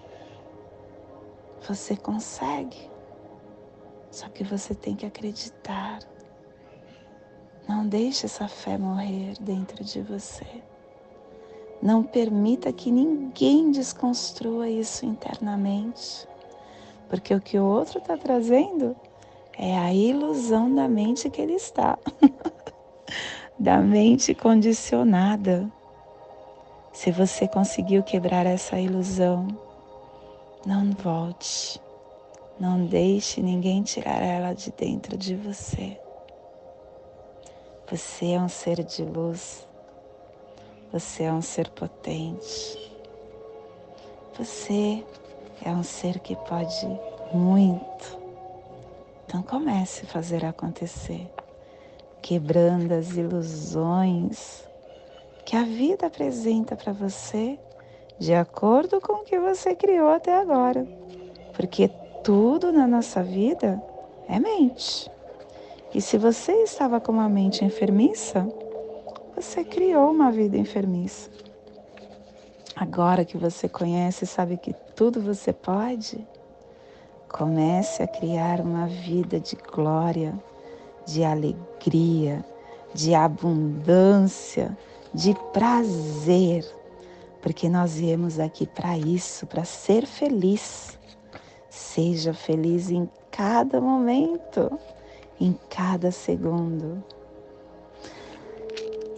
Você 1.66 1.96
consegue. 1.96 2.90
Só 4.10 4.28
que 4.28 4.42
você 4.44 4.74
tem 4.74 4.96
que 4.96 5.06
acreditar. 5.06 6.00
Não 7.68 7.86
deixe 7.86 8.26
essa 8.26 8.48
fé 8.48 8.76
morrer 8.76 9.34
dentro 9.40 9.84
de 9.84 10.02
você. 10.02 10.46
Não 11.80 12.02
permita 12.02 12.72
que 12.72 12.90
ninguém 12.90 13.70
desconstrua 13.70 14.68
isso 14.68 15.06
internamente. 15.06 16.26
Porque 17.08 17.34
o 17.34 17.40
que 17.40 17.58
o 17.58 17.64
outro 17.64 17.98
está 17.98 18.16
trazendo 18.16 18.96
é 19.56 19.78
a 19.78 19.92
ilusão 19.92 20.74
da 20.74 20.88
mente 20.88 21.30
que 21.30 21.40
ele 21.40 21.54
está. 21.54 21.98
da 23.58 23.78
mente 23.78 24.34
condicionada. 24.34 25.70
Se 26.92 27.10
você 27.10 27.46
conseguiu 27.48 28.02
quebrar 28.02 28.46
essa 28.46 28.78
ilusão, 28.78 29.48
não 30.66 30.92
volte. 30.92 31.80
Não 32.58 32.86
deixe 32.86 33.42
ninguém 33.42 33.82
tirar 33.82 34.22
ela 34.22 34.52
de 34.52 34.70
dentro 34.72 35.16
de 35.16 35.34
você. 35.34 35.98
Você 37.90 38.32
é 38.32 38.40
um 38.40 38.48
ser 38.48 38.84
de 38.84 39.04
luz. 39.04 39.66
Você 40.92 41.24
é 41.24 41.32
um 41.32 41.42
ser 41.42 41.68
potente. 41.70 42.92
Você 44.38 45.04
é 45.64 45.70
um 45.70 45.82
ser 45.82 46.20
que 46.20 46.36
pode 46.36 46.86
muito. 47.32 48.18
Então 49.24 49.42
comece 49.42 50.04
a 50.04 50.08
fazer 50.08 50.44
acontecer, 50.44 51.30
quebrando 52.20 52.92
as 52.92 53.16
ilusões 53.16 54.66
que 55.44 55.56
a 55.56 55.64
vida 55.64 56.06
apresenta 56.06 56.76
para 56.76 56.92
você 56.92 57.58
de 58.22 58.34
acordo 58.34 59.00
com 59.00 59.14
o 59.14 59.24
que 59.24 59.36
você 59.36 59.74
criou 59.74 60.08
até 60.08 60.32
agora. 60.32 60.86
Porque 61.54 61.90
tudo 62.22 62.70
na 62.70 62.86
nossa 62.86 63.20
vida 63.20 63.82
é 64.28 64.38
mente. 64.38 65.10
E 65.92 66.00
se 66.00 66.16
você 66.16 66.52
estava 66.62 67.00
com 67.00 67.10
uma 67.10 67.28
mente 67.28 67.64
enfermiça, 67.64 68.48
você 69.34 69.64
criou 69.64 70.12
uma 70.12 70.30
vida 70.30 70.56
enfermiça. 70.56 71.28
Agora 72.76 73.24
que 73.24 73.36
você 73.36 73.68
conhece 73.68 74.22
e 74.22 74.28
sabe 74.28 74.56
que 74.56 74.72
tudo 74.94 75.20
você 75.20 75.52
pode, 75.52 76.24
comece 77.28 78.04
a 78.04 78.06
criar 78.06 78.60
uma 78.60 78.86
vida 78.86 79.40
de 79.40 79.56
glória, 79.56 80.32
de 81.04 81.24
alegria, 81.24 82.44
de 82.94 83.16
abundância, 83.16 84.78
de 85.12 85.34
prazer, 85.52 86.64
porque 87.42 87.68
nós 87.68 87.96
viemos 87.96 88.38
aqui 88.38 88.66
para 88.66 88.96
isso, 88.96 89.46
para 89.46 89.64
ser 89.64 90.06
feliz. 90.06 90.96
Seja 91.68 92.32
feliz 92.32 92.90
em 92.90 93.10
cada 93.30 93.80
momento, 93.80 94.78
em 95.40 95.58
cada 95.68 96.10
segundo. 96.12 97.02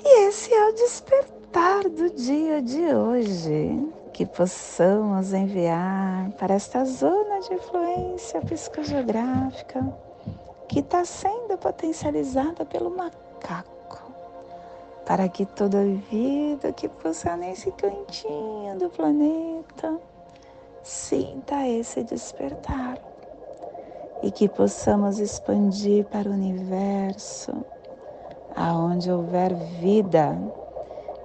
E 0.03 0.27
esse 0.27 0.53
é 0.53 0.69
o 0.71 0.75
despertar 0.75 1.89
do 1.89 2.11
dia 2.11 2.63
de 2.63 2.95
hoje, 2.95 3.87
que 4.13 4.25
possamos 4.25 5.33
enviar 5.33 6.31
para 6.33 6.55
esta 6.55 6.85
zona 6.85 7.41
de 7.41 7.55
influência 7.55 8.41
psicogeográfica 8.41 9.95
que 10.69 10.81
está 10.81 11.05
sendo 11.05 11.59
potencializada 11.59 12.65
pelo 12.65 12.91
macaco, 12.91 13.74
para 15.07 15.29
que 15.29 15.45
toda 15.45 15.85
vida 16.11 16.73
que 16.73 16.89
possa 16.89 17.37
nesse 17.37 17.71
cantinho 17.73 18.79
do 18.79 18.89
planeta 18.89 19.99
sinta 20.83 21.67
esse 21.69 22.03
despertar 22.03 22.99
e 24.23 24.31
que 24.31 24.49
possamos 24.49 25.19
expandir 25.19 26.07
para 26.07 26.29
o 26.29 26.33
universo, 26.33 27.53
aonde 28.57 29.11
houver 29.11 29.55
vida, 29.55 30.39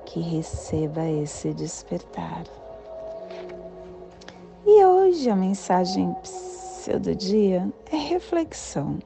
que 0.06 0.20
receba 0.20 1.06
esse 1.06 1.54
despertar. 1.54 2.44
E 4.65 4.84
hoje 4.84 5.30
a 5.30 5.36
mensagem 5.36 6.13
do 7.02 7.15
dia 7.15 7.72
é 7.92 7.96
reflexão. 7.96 9.00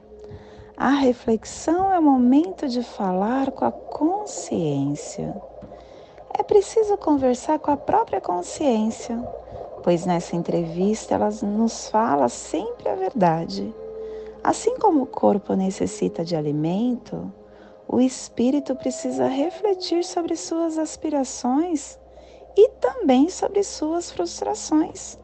A 0.76 0.90
reflexão 0.90 1.92
é 1.92 1.98
o 1.98 2.02
momento 2.02 2.68
de 2.68 2.82
falar 2.82 3.50
com 3.52 3.64
a 3.64 3.72
consciência. 3.72 5.34
É 6.36 6.42
preciso 6.42 6.96
conversar 6.96 7.58
com 7.58 7.70
a 7.70 7.76
própria 7.76 8.20
consciência 8.20 9.22
pois 9.84 10.06
nessa 10.06 10.34
entrevista 10.34 11.14
ela 11.14 11.28
nos 11.42 11.90
fala 11.90 12.30
sempre 12.30 12.88
a 12.88 12.94
verdade. 12.94 13.72
Assim 14.42 14.78
como 14.78 15.02
o 15.02 15.06
corpo 15.06 15.52
necessita 15.52 16.24
de 16.24 16.34
alimento, 16.34 17.30
o 17.86 18.00
espírito 18.00 18.74
precisa 18.74 19.26
refletir 19.26 20.02
sobre 20.02 20.36
suas 20.36 20.78
aspirações 20.78 21.98
e 22.56 22.70
também 22.80 23.28
sobre 23.28 23.62
suas 23.62 24.10
frustrações. 24.10 25.18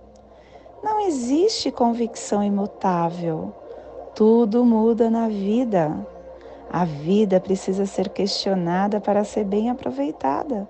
Não 0.83 1.01
existe 1.01 1.71
convicção 1.71 2.45
imutável. 2.45 3.55
Tudo 4.14 4.64
muda 4.64 5.09
na 5.09 5.29
vida. 5.29 6.07
A 6.73 6.85
vida 6.85 7.40
precisa 7.40 7.87
ser 7.87 8.09
questionada 8.11 9.01
para 9.01 9.25
ser 9.25 9.44
bem 9.44 9.70
aproveitada. 9.70 10.68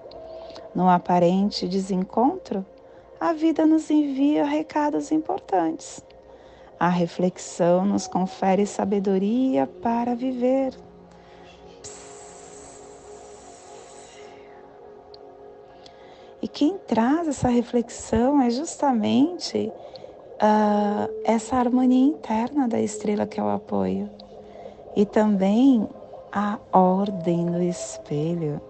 No 0.74 0.88
aparente 0.88 1.66
desencontro, 1.66 2.64
a 3.18 3.32
vida 3.32 3.66
nos 3.66 3.90
envia 3.90 4.44
recados 4.44 5.10
importantes. 5.10 6.02
A 6.78 6.88
reflexão 6.88 7.84
nos 7.84 8.06
confere 8.06 8.64
sabedoria 8.64 9.66
para 9.82 10.14
viver. 10.14 10.74
E 16.40 16.48
quem 16.48 16.78
traz 16.78 17.28
essa 17.28 17.48
reflexão 17.48 18.40
é 18.40 18.48
justamente 18.48 19.70
uh, 20.40 21.10
essa 21.24 21.56
harmonia 21.56 22.06
interna 22.06 22.66
da 22.66 22.80
estrela 22.80 23.26
que 23.26 23.38
é 23.38 23.42
o 23.42 23.48
apoio. 23.48 24.08
E 24.96 25.04
também 25.04 25.86
a 26.32 26.58
ordem 26.72 27.46
do 27.46 27.62
espelho. 27.62 28.60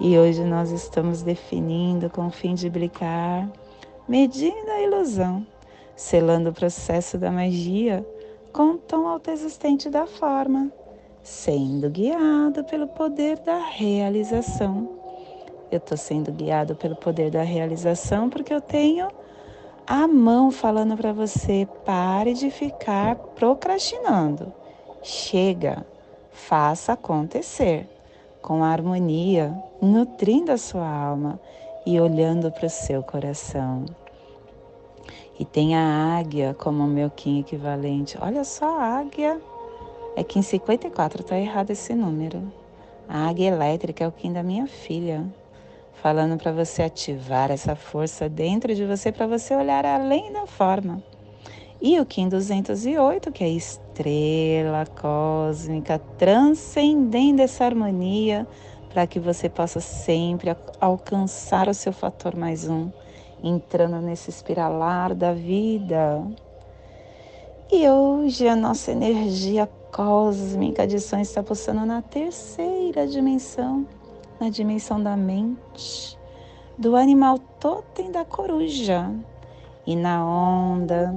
E 0.00 0.18
hoje 0.18 0.44
nós 0.44 0.70
estamos 0.70 1.22
definindo 1.22 2.10
com 2.10 2.26
o 2.26 2.30
fim 2.30 2.54
de 2.54 2.68
brincar, 2.68 3.50
medindo 4.06 4.70
a 4.70 4.82
ilusão, 4.82 5.46
selando 5.96 6.50
o 6.50 6.52
processo 6.52 7.16
da 7.16 7.30
magia 7.30 8.06
com 8.52 8.72
o 8.72 8.78
tom 8.78 9.06
autoexistente 9.08 9.88
da 9.88 10.06
forma, 10.06 10.70
sendo 11.22 11.88
guiado 11.90 12.62
pelo 12.64 12.86
poder 12.86 13.38
da 13.38 13.58
realização. 13.58 14.88
Eu 15.70 15.78
estou 15.78 15.96
sendo 15.96 16.30
guiado 16.30 16.76
pelo 16.76 16.94
poder 16.94 17.30
da 17.30 17.42
realização 17.42 18.30
porque 18.30 18.52
eu 18.52 18.60
tenho 18.60 19.08
a 19.86 20.08
mão 20.08 20.50
falando 20.50 20.96
para 20.96 21.12
você: 21.12 21.68
pare 21.84 22.34
de 22.34 22.50
ficar 22.50 23.14
procrastinando. 23.14 24.52
Chega, 25.02 25.86
faça 26.30 26.94
acontecer 26.94 27.88
com 28.42 28.64
harmonia, 28.64 29.56
nutrindo 29.80 30.50
a 30.50 30.58
sua 30.58 30.88
alma 30.88 31.40
e 31.86 32.00
olhando 32.00 32.50
para 32.50 32.66
o 32.66 32.70
seu 32.70 33.02
coração. 33.02 33.84
E 35.38 35.44
tem 35.44 35.76
a 35.76 36.16
águia 36.18 36.54
como 36.58 36.86
meu 36.86 37.10
Kim 37.10 37.40
equivalente. 37.40 38.18
Olha 38.20 38.42
só 38.42 38.80
a 38.80 38.98
águia. 38.98 39.40
É 40.16 40.24
Kim 40.24 40.42
54, 40.42 41.22
tá 41.22 41.38
errado 41.38 41.70
esse 41.70 41.94
número. 41.94 42.42
A 43.08 43.28
águia 43.28 43.48
elétrica 43.48 44.02
é 44.02 44.08
o 44.08 44.12
Kim 44.12 44.32
da 44.32 44.42
minha 44.42 44.66
filha. 44.66 45.24
Falando 46.02 46.36
para 46.36 46.52
você 46.52 46.82
ativar 46.82 47.50
essa 47.50 47.74
força 47.74 48.28
dentro 48.28 48.74
de 48.74 48.84
você, 48.84 49.10
para 49.10 49.26
você 49.26 49.54
olhar 49.54 49.84
além 49.84 50.32
da 50.32 50.46
forma. 50.46 51.02
E 51.80 51.98
o 52.00 52.06
Kim 52.06 52.28
208, 52.28 53.32
que 53.32 53.44
é 53.44 53.48
estrela 53.48 54.86
cósmica, 55.00 55.98
transcendendo 56.16 57.42
essa 57.42 57.64
harmonia, 57.64 58.46
para 58.88 59.06
que 59.06 59.20
você 59.20 59.48
possa 59.48 59.80
sempre 59.80 60.56
alcançar 60.80 61.68
o 61.68 61.74
seu 61.74 61.92
fator 61.92 62.34
mais 62.34 62.68
um 62.68 62.90
entrando 63.42 64.00
nesse 64.00 64.30
espiralar 64.30 65.14
da 65.14 65.32
vida. 65.32 66.22
E 67.70 67.88
hoje 67.88 68.48
a 68.48 68.56
nossa 68.56 68.92
energia 68.92 69.68
cósmica 69.92 70.86
de 70.86 71.00
som 71.00 71.18
está 71.18 71.42
pulsando 71.42 71.84
na 71.84 72.00
terceira 72.00 73.06
dimensão, 73.06 73.86
na 74.40 74.50
dimensão 74.50 75.02
da 75.02 75.16
mente, 75.16 76.18
do 76.78 76.96
animal 76.96 77.38
totem 77.38 78.10
da 78.10 78.24
coruja 78.24 79.10
e 79.86 79.96
na 79.96 80.24
onda 80.24 81.14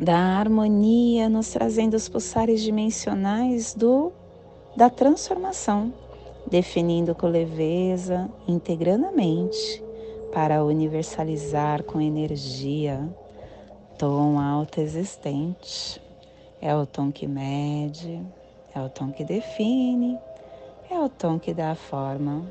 da 0.00 0.16
harmonia, 0.16 1.28
nos 1.28 1.50
trazendo 1.50 1.94
os 1.94 2.08
pulsares 2.08 2.62
dimensionais 2.62 3.74
do 3.74 4.12
da 4.76 4.90
transformação, 4.90 5.92
definindo 6.46 7.14
com 7.14 7.26
leveza, 7.26 8.30
integrando 8.46 9.06
a 9.06 9.12
mente 9.12 9.82
para 10.32 10.62
universalizar 10.62 11.82
com 11.82 11.98
energia 11.98 13.08
tom 13.98 14.38
alto 14.38 14.80
existente. 14.80 16.00
É 16.60 16.74
o 16.74 16.86
tom 16.86 17.10
que 17.10 17.26
mede, 17.26 18.20
é 18.74 18.80
o 18.80 18.88
tom 18.88 19.10
que 19.10 19.24
define, 19.24 20.18
é 20.90 20.98
o 20.98 21.08
tom 21.08 21.38
que 21.38 21.52
dá 21.52 21.72
a 21.72 21.74
forma. 21.74 22.44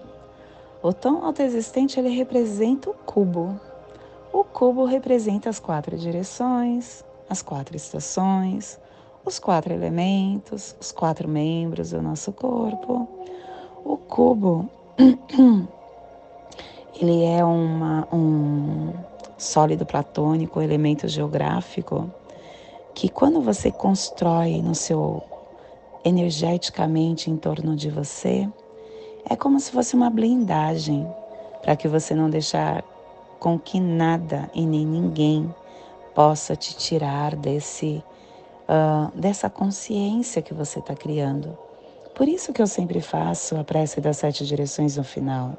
O 0.82 0.94
tom 0.94 1.24
autoexistente 1.26 2.00
ele 2.00 2.10
representa 2.10 2.90
o 2.90 2.94
cubo. 2.94 3.60
O 4.32 4.44
cubo 4.44 4.86
representa 4.86 5.50
as 5.50 5.60
quatro 5.60 5.98
direções, 5.98 7.04
as 7.30 7.42
quatro 7.42 7.76
estações, 7.76 8.80
os 9.26 9.40
quatro 9.40 9.74
elementos, 9.74 10.76
os 10.80 10.92
quatro 10.92 11.28
membros 11.28 11.92
do 11.92 12.02
nosso 12.02 12.32
corpo. 12.32 13.08
O 13.84 13.98
cubo 13.98 14.70
ele 17.00 17.24
é 17.24 17.44
uma, 17.44 18.08
um 18.14 18.94
sólido 19.38 19.86
platônico, 19.86 20.62
elemento 20.62 21.08
geográfico, 21.08 22.12
que 22.94 23.10
quando 23.10 23.42
você 23.42 23.72
constrói 23.72 24.62
no 24.62 24.76
seu 24.76 25.24
energeticamente 26.06 27.30
em 27.30 27.36
torno 27.36 27.76
de 27.76 27.90
você, 27.90 28.48
é 29.30 29.36
como 29.36 29.60
se 29.60 29.72
fosse 29.72 29.96
uma 29.96 30.10
blindagem 30.10 31.06
para 31.62 31.76
que 31.76 31.88
você 31.88 32.14
não 32.14 32.30
deixar 32.30 32.84
com 33.40 33.60
que 33.60 33.80
nada 33.80 34.50
e 34.54 34.66
nem 34.66 34.86
ninguém 34.86 35.54
possa 36.14 36.56
te 36.56 36.78
tirar 36.78 37.36
desse 37.36 38.04
uh, 38.70 39.12
dessa 39.20 39.50
consciência 39.50 40.42
que 40.42 40.54
você 40.54 40.80
está 40.80 40.96
criando. 40.96 41.58
Por 42.14 42.30
isso 42.30 42.54
que 42.54 42.62
eu 42.62 42.68
sempre 42.68 43.02
faço 43.02 43.58
a 43.58 43.64
prece 43.64 44.00
das 44.00 44.18
sete 44.18 44.46
direções 44.46 44.96
no 44.96 45.04
final 45.04 45.58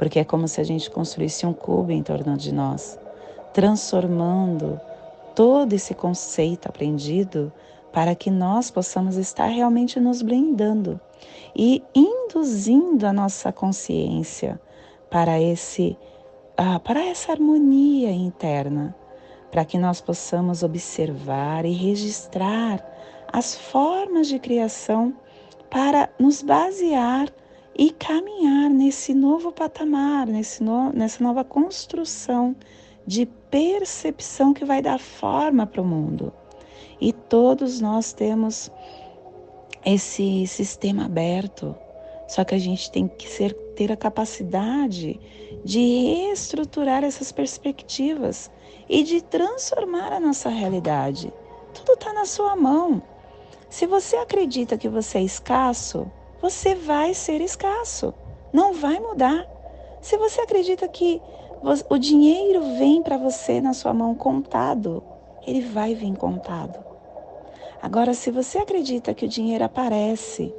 porque 0.00 0.18
é 0.18 0.24
como 0.24 0.48
se 0.48 0.58
a 0.62 0.64
gente 0.64 0.90
construísse 0.90 1.44
um 1.44 1.52
cubo 1.52 1.92
em 1.92 2.02
torno 2.02 2.34
de 2.34 2.54
nós, 2.54 2.98
transformando 3.52 4.80
todo 5.34 5.74
esse 5.74 5.92
conceito 5.92 6.66
aprendido 6.66 7.52
para 7.92 8.14
que 8.14 8.30
nós 8.30 8.70
possamos 8.70 9.16
estar 9.16 9.46
realmente 9.46 9.98
nos 9.98 10.22
blindando 10.22 11.00
e 11.54 11.82
induzindo 11.94 13.06
a 13.06 13.12
nossa 13.12 13.52
consciência 13.52 14.60
para 15.10 15.40
esse 15.40 15.96
ah, 16.56 16.78
para 16.78 17.02
essa 17.04 17.32
harmonia 17.32 18.10
interna, 18.10 18.94
para 19.50 19.64
que 19.64 19.78
nós 19.78 20.00
possamos 20.00 20.62
observar 20.62 21.64
e 21.64 21.72
registrar 21.72 22.84
as 23.32 23.56
formas 23.56 24.28
de 24.28 24.38
criação 24.38 25.14
para 25.70 26.10
nos 26.18 26.42
basear 26.42 27.28
e 27.76 27.90
caminhar 27.92 28.68
nesse 28.68 29.14
novo 29.14 29.50
patamar, 29.52 30.26
nesse 30.26 30.62
no, 30.62 30.92
nessa 30.92 31.24
nova 31.24 31.42
construção 31.44 32.54
de 33.06 33.24
percepção 33.50 34.52
que 34.52 34.64
vai 34.64 34.82
dar 34.82 34.98
forma 34.98 35.66
para 35.66 35.80
o 35.80 35.84
mundo. 35.84 36.32
E 37.00 37.12
todos 37.12 37.80
nós 37.80 38.12
temos 38.12 38.70
esse 39.84 40.46
sistema 40.46 41.06
aberto, 41.06 41.74
só 42.28 42.44
que 42.44 42.54
a 42.54 42.58
gente 42.58 42.90
tem 42.90 43.08
que 43.08 43.28
ser, 43.28 43.54
ter 43.74 43.90
a 43.90 43.96
capacidade 43.96 45.18
de 45.64 45.80
reestruturar 45.80 47.02
essas 47.02 47.32
perspectivas 47.32 48.50
e 48.88 49.02
de 49.02 49.22
transformar 49.22 50.12
a 50.12 50.20
nossa 50.20 50.48
realidade. 50.48 51.32
Tudo 51.72 51.94
está 51.94 52.12
na 52.12 52.26
sua 52.26 52.54
mão. 52.54 53.02
Se 53.68 53.86
você 53.86 54.16
acredita 54.16 54.76
que 54.76 54.88
você 54.88 55.18
é 55.18 55.22
escasso, 55.22 56.10
você 56.42 56.74
vai 56.74 57.14
ser 57.14 57.40
escasso, 57.40 58.12
não 58.52 58.74
vai 58.74 58.98
mudar. 58.98 59.46
Se 60.00 60.16
você 60.16 60.40
acredita 60.40 60.88
que 60.88 61.20
o 61.88 61.98
dinheiro 61.98 62.76
vem 62.78 63.02
para 63.02 63.16
você 63.16 63.60
na 63.60 63.72
sua 63.72 63.94
mão 63.94 64.14
contado, 64.14 65.02
ele 65.46 65.60
vai 65.60 65.94
vir 65.94 66.16
contado. 66.16 66.89
Agora, 67.82 68.12
se 68.12 68.30
você 68.30 68.58
acredita 68.58 69.14
que 69.14 69.24
o 69.24 69.28
dinheiro 69.28 69.64
aparece, 69.64 70.54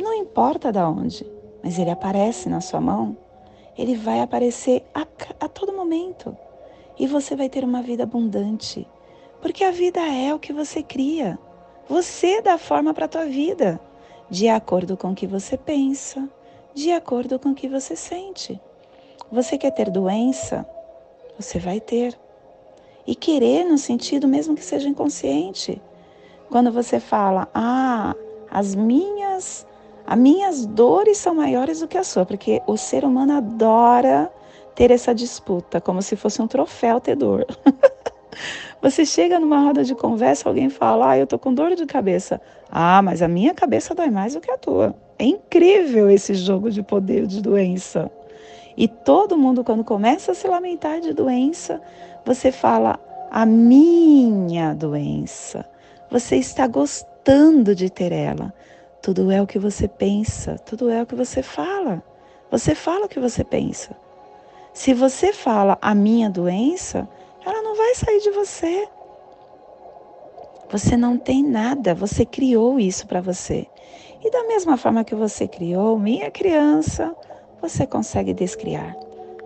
não 0.00 0.12
importa 0.14 0.72
de 0.72 0.78
onde, 0.78 1.26
mas 1.62 1.78
ele 1.78 1.90
aparece 1.90 2.48
na 2.48 2.60
sua 2.60 2.80
mão, 2.80 3.16
ele 3.76 3.94
vai 3.94 4.20
aparecer 4.20 4.84
a, 4.94 5.06
a 5.40 5.48
todo 5.48 5.72
momento. 5.72 6.36
E 6.98 7.06
você 7.06 7.36
vai 7.36 7.48
ter 7.48 7.62
uma 7.62 7.80
vida 7.80 8.02
abundante. 8.02 8.86
Porque 9.40 9.62
a 9.62 9.70
vida 9.70 10.00
é 10.00 10.34
o 10.34 10.38
que 10.38 10.52
você 10.52 10.82
cria. 10.82 11.38
Você 11.88 12.42
dá 12.42 12.58
forma 12.58 12.92
para 12.92 13.04
a 13.04 13.08
tua 13.08 13.26
vida 13.26 13.80
de 14.28 14.48
acordo 14.48 14.96
com 14.96 15.12
o 15.12 15.14
que 15.14 15.26
você 15.26 15.56
pensa, 15.56 16.28
de 16.74 16.92
acordo 16.92 17.38
com 17.38 17.50
o 17.50 17.54
que 17.54 17.68
você 17.68 17.96
sente. 17.96 18.60
Você 19.30 19.56
quer 19.56 19.70
ter 19.70 19.90
doença? 19.90 20.68
Você 21.38 21.58
vai 21.58 21.80
ter. 21.80 22.18
E 23.06 23.14
querer 23.14 23.64
no 23.64 23.78
sentido 23.78 24.28
mesmo 24.28 24.54
que 24.54 24.64
seja 24.64 24.88
inconsciente. 24.88 25.80
Quando 26.50 26.72
você 26.72 26.98
fala, 26.98 27.48
ah, 27.54 28.14
as 28.50 28.74
minhas, 28.74 29.66
as 30.06 30.18
minhas 30.18 30.64
dores 30.64 31.18
são 31.18 31.34
maiores 31.34 31.80
do 31.80 31.88
que 31.88 31.98
a 31.98 32.04
sua, 32.04 32.24
porque 32.24 32.62
o 32.66 32.76
ser 32.76 33.04
humano 33.04 33.34
adora 33.34 34.30
ter 34.74 34.90
essa 34.90 35.14
disputa, 35.14 35.80
como 35.80 36.00
se 36.00 36.16
fosse 36.16 36.40
um 36.40 36.46
troféu 36.46 37.00
ter 37.00 37.16
dor. 37.16 37.46
Você 38.80 39.04
chega 39.04 39.40
numa 39.40 39.60
roda 39.60 39.82
de 39.82 39.94
conversa, 39.94 40.48
alguém 40.48 40.70
fala: 40.70 41.10
Ah, 41.10 41.18
eu 41.18 41.26
tô 41.26 41.36
com 41.36 41.52
dor 41.52 41.74
de 41.74 41.84
cabeça. 41.84 42.40
Ah, 42.70 43.02
mas 43.02 43.20
a 43.22 43.28
minha 43.28 43.52
cabeça 43.52 43.94
dói 43.94 44.08
mais 44.08 44.34
do 44.34 44.40
que 44.40 44.50
a 44.50 44.56
tua. 44.56 44.94
É 45.18 45.24
incrível 45.24 46.08
esse 46.08 46.32
jogo 46.34 46.70
de 46.70 46.80
poder 46.80 47.26
de 47.26 47.42
doença. 47.42 48.08
E 48.76 48.86
todo 48.86 49.36
mundo, 49.36 49.64
quando 49.64 49.82
começa 49.82 50.30
a 50.30 50.34
se 50.34 50.46
lamentar 50.46 51.00
de 51.00 51.12
doença, 51.12 51.82
você 52.24 52.52
fala: 52.52 53.00
A 53.32 53.44
minha 53.44 54.74
doença. 54.74 55.66
Você 56.10 56.36
está 56.36 56.66
gostando 56.66 57.74
de 57.74 57.90
ter 57.90 58.12
ela. 58.12 58.52
Tudo 59.02 59.30
é 59.30 59.40
o 59.40 59.46
que 59.46 59.58
você 59.58 59.86
pensa, 59.86 60.58
tudo 60.58 60.88
é 60.90 61.02
o 61.02 61.06
que 61.06 61.14
você 61.14 61.42
fala. 61.42 62.02
Você 62.50 62.74
fala 62.74 63.06
o 63.06 63.08
que 63.08 63.20
você 63.20 63.44
pensa. 63.44 63.96
Se 64.72 64.94
você 64.94 65.32
fala 65.32 65.76
a 65.82 65.94
minha 65.94 66.30
doença, 66.30 67.08
ela 67.44 67.62
não 67.62 67.76
vai 67.76 67.94
sair 67.94 68.20
de 68.20 68.30
você. 68.30 68.88
Você 70.70 70.96
não 70.96 71.16
tem 71.16 71.42
nada, 71.42 71.94
você 71.94 72.24
criou 72.24 72.78
isso 72.78 73.06
para 73.06 73.20
você. 73.20 73.66
E 74.22 74.30
da 74.30 74.44
mesma 74.44 74.76
forma 74.76 75.04
que 75.04 75.14
você 75.14 75.46
criou, 75.46 75.98
minha 75.98 76.30
criança, 76.30 77.14
você 77.60 77.86
consegue 77.86 78.32
descriar, 78.34 78.94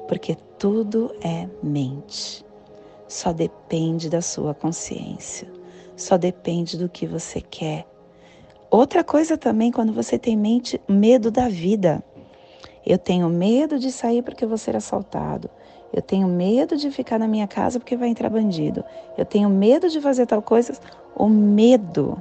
porque 0.09 0.37
tudo 0.59 1.15
é 1.23 1.49
mente. 1.63 2.45
Só 3.07 3.33
depende 3.33 4.09
da 4.09 4.21
sua 4.21 4.55
consciência, 4.55 5.47
só 5.97 6.17
depende 6.17 6.77
do 6.77 6.89
que 6.89 7.07
você 7.07 7.41
quer. 7.41 7.87
Outra 8.71 9.05
coisa 9.05 9.37
também, 9.37 9.71
quando 9.71 9.93
você 9.93 10.19
tem 10.19 10.37
mente, 10.37 10.81
medo 10.89 11.31
da 11.31 11.49
vida. 11.49 12.03
Eu 12.85 12.99
tenho 12.99 13.29
medo 13.29 13.79
de 13.79 13.93
sair 13.93 14.23
porque 14.23 14.47
vou 14.47 14.59
ser 14.59 14.75
assaltado. 14.75 15.51
Eu 15.93 16.01
tenho 16.01 16.27
medo 16.27 16.77
de 16.77 16.91
ficar 16.91 17.19
na 17.19 17.29
minha 17.29 17.47
casa 17.47 17.79
porque 17.79 17.97
vai 17.97 18.09
entrar 18.09 18.31
bandido. 18.31 18.83
Eu 19.17 19.27
tenho 19.27 19.49
medo 19.51 19.89
de 19.91 20.01
fazer 20.01 20.27
tal 20.27 20.41
coisa. 20.41 20.73
O 21.15 21.29
medo 21.29 22.21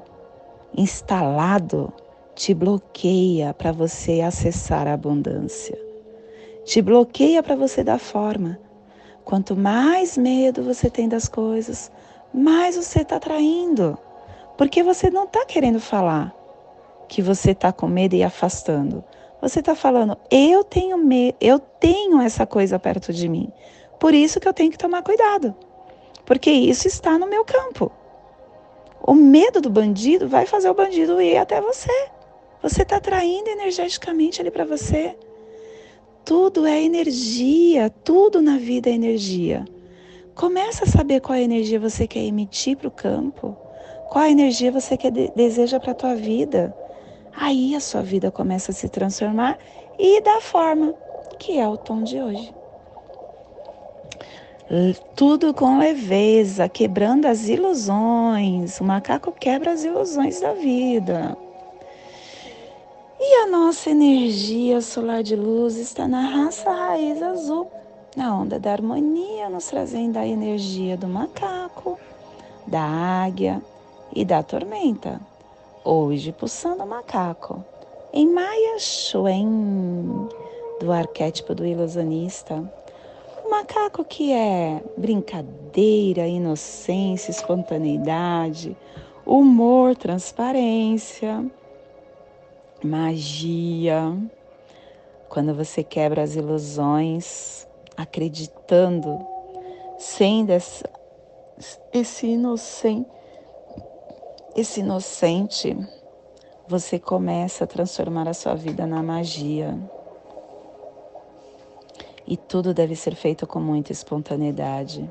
instalado 0.75 1.93
te 2.35 2.53
bloqueia 2.53 3.53
para 3.53 3.71
você 3.71 4.21
acessar 4.21 4.87
a 4.87 4.93
abundância. 4.93 5.77
te 6.65 6.81
bloqueia 6.81 7.41
para 7.41 7.55
você 7.55 7.83
dar 7.83 7.97
forma. 7.97 8.59
Quanto 9.23 9.55
mais 9.55 10.17
medo 10.17 10.63
você 10.63 10.89
tem 10.89 11.07
das 11.07 11.27
coisas, 11.27 11.91
mais 12.33 12.75
você 12.75 13.01
está 13.01 13.19
traindo. 13.19 13.97
Porque 14.57 14.83
você 14.83 15.09
não 15.09 15.25
está 15.25 15.45
querendo 15.45 15.79
falar 15.79 16.35
que 17.07 17.21
você 17.21 17.51
está 17.51 17.71
com 17.71 17.87
medo 17.87 18.15
e 18.15 18.23
afastando. 18.23 19.03
Você 19.41 19.59
está 19.59 19.73
falando, 19.73 20.15
eu 20.29 20.63
tenho 20.63 20.97
medo, 20.97 21.35
eu 21.41 21.57
tenho 21.57 22.21
essa 22.21 22.45
coisa 22.45 22.77
perto 22.77 23.11
de 23.11 23.27
mim. 23.27 23.51
Por 23.99 24.13
isso 24.13 24.39
que 24.39 24.47
eu 24.47 24.53
tenho 24.53 24.71
que 24.71 24.77
tomar 24.77 25.01
cuidado. 25.01 25.55
Porque 26.25 26.51
isso 26.51 26.87
está 26.87 27.17
no 27.17 27.27
meu 27.27 27.43
campo. 27.43 27.91
O 29.01 29.15
medo 29.15 29.59
do 29.59 29.69
bandido 29.69 30.27
vai 30.27 30.45
fazer 30.45 30.69
o 30.69 30.75
bandido 30.75 31.19
ir 31.19 31.37
até 31.37 31.59
você. 31.59 31.91
Você 32.61 32.83
está 32.83 32.97
atraindo 32.97 33.49
energeticamente 33.49 34.39
ali 34.39 34.51
para 34.51 34.63
você. 34.63 35.17
Tudo 36.23 36.67
é 36.67 36.81
energia, 36.83 37.89
tudo 37.89 38.41
na 38.41 38.57
vida 38.57 38.89
é 38.89 38.93
energia. 38.93 39.65
Começa 40.41 40.85
a 40.85 40.87
saber 40.87 41.21
qual 41.21 41.37
energia 41.37 41.79
você 41.79 42.07
quer 42.07 42.23
emitir 42.23 42.75
para 42.75 42.87
o 42.87 42.91
campo, 42.91 43.55
qual 44.09 44.25
energia 44.25 44.71
você 44.71 44.97
quer 44.97 45.11
deseja 45.11 45.79
para 45.79 45.91
a 45.91 45.93
tua 45.93 46.15
vida. 46.15 46.75
Aí 47.31 47.75
a 47.75 47.79
sua 47.79 48.01
vida 48.01 48.31
começa 48.31 48.71
a 48.71 48.73
se 48.73 48.89
transformar 48.89 49.59
e 49.99 50.19
da 50.19 50.41
forma 50.41 50.95
que 51.37 51.59
é 51.59 51.67
o 51.67 51.77
tom 51.77 52.01
de 52.01 52.19
hoje. 52.19 52.51
Tudo 55.15 55.53
com 55.53 55.77
leveza, 55.77 56.67
quebrando 56.67 57.27
as 57.27 57.47
ilusões. 57.47 58.81
O 58.81 58.83
macaco 58.83 59.31
quebra 59.31 59.73
as 59.73 59.83
ilusões 59.83 60.41
da 60.41 60.53
vida. 60.53 61.37
E 63.19 63.43
a 63.43 63.45
nossa 63.45 63.91
energia 63.91 64.81
solar 64.81 65.21
de 65.21 65.35
luz 65.35 65.77
está 65.77 66.07
na 66.07 66.21
raça 66.21 66.71
raiz 66.71 67.21
azul, 67.21 67.69
na 68.15 68.35
onda 68.35 68.59
da 68.59 68.71
harmonia, 68.71 69.49
nos 69.49 69.67
trazendo 69.67 70.17
a 70.17 70.27
energia 70.27 70.97
do 70.97 71.07
macaco, 71.07 71.97
da 72.67 72.81
águia 72.81 73.61
e 74.13 74.25
da 74.25 74.43
tormenta. 74.43 75.19
Hoje, 75.83 76.31
pulsando 76.31 76.83
o 76.83 76.87
macaco, 76.87 77.63
em 78.13 78.27
Maya 78.27 78.77
Shuen, 78.77 80.27
do 80.79 80.91
arquétipo 80.91 81.55
do 81.55 81.65
ilusionista. 81.65 82.63
O 83.45 83.49
macaco 83.49 84.03
que 84.03 84.33
é 84.33 84.83
brincadeira, 84.97 86.27
inocência, 86.27 87.31
espontaneidade, 87.31 88.75
humor, 89.25 89.95
transparência, 89.95 91.45
magia. 92.83 94.13
Quando 95.29 95.55
você 95.55 95.83
quebra 95.83 96.23
as 96.23 96.35
ilusões, 96.35 97.65
acreditando, 97.97 99.25
dessa, 100.45 100.89
esse 101.93 102.27
inocente 102.27 103.07
esse 104.55 104.81
inocente, 104.81 105.77
você 106.67 106.99
começa 106.99 107.63
a 107.63 107.67
transformar 107.67 108.27
a 108.27 108.33
sua 108.33 108.53
vida 108.53 108.85
na 108.85 109.01
magia. 109.01 109.77
E 112.27 112.35
tudo 112.35 112.73
deve 112.73 112.95
ser 112.95 113.15
feito 113.15 113.47
com 113.47 113.59
muita 113.59 113.91
espontaneidade, 113.91 115.09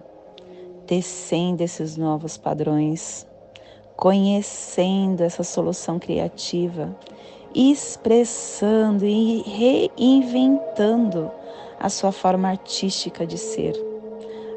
descendo 0.86 1.62
esses 1.62 1.96
novos 1.96 2.36
padrões, 2.36 3.26
conhecendo 3.96 5.22
essa 5.22 5.42
solução 5.42 5.98
criativa, 5.98 6.94
expressando 7.54 9.04
e 9.04 9.42
reinventando 9.42 11.30
a 11.78 11.88
sua 11.88 12.12
forma 12.12 12.48
artística 12.48 13.26
de 13.26 13.38
ser 13.38 13.90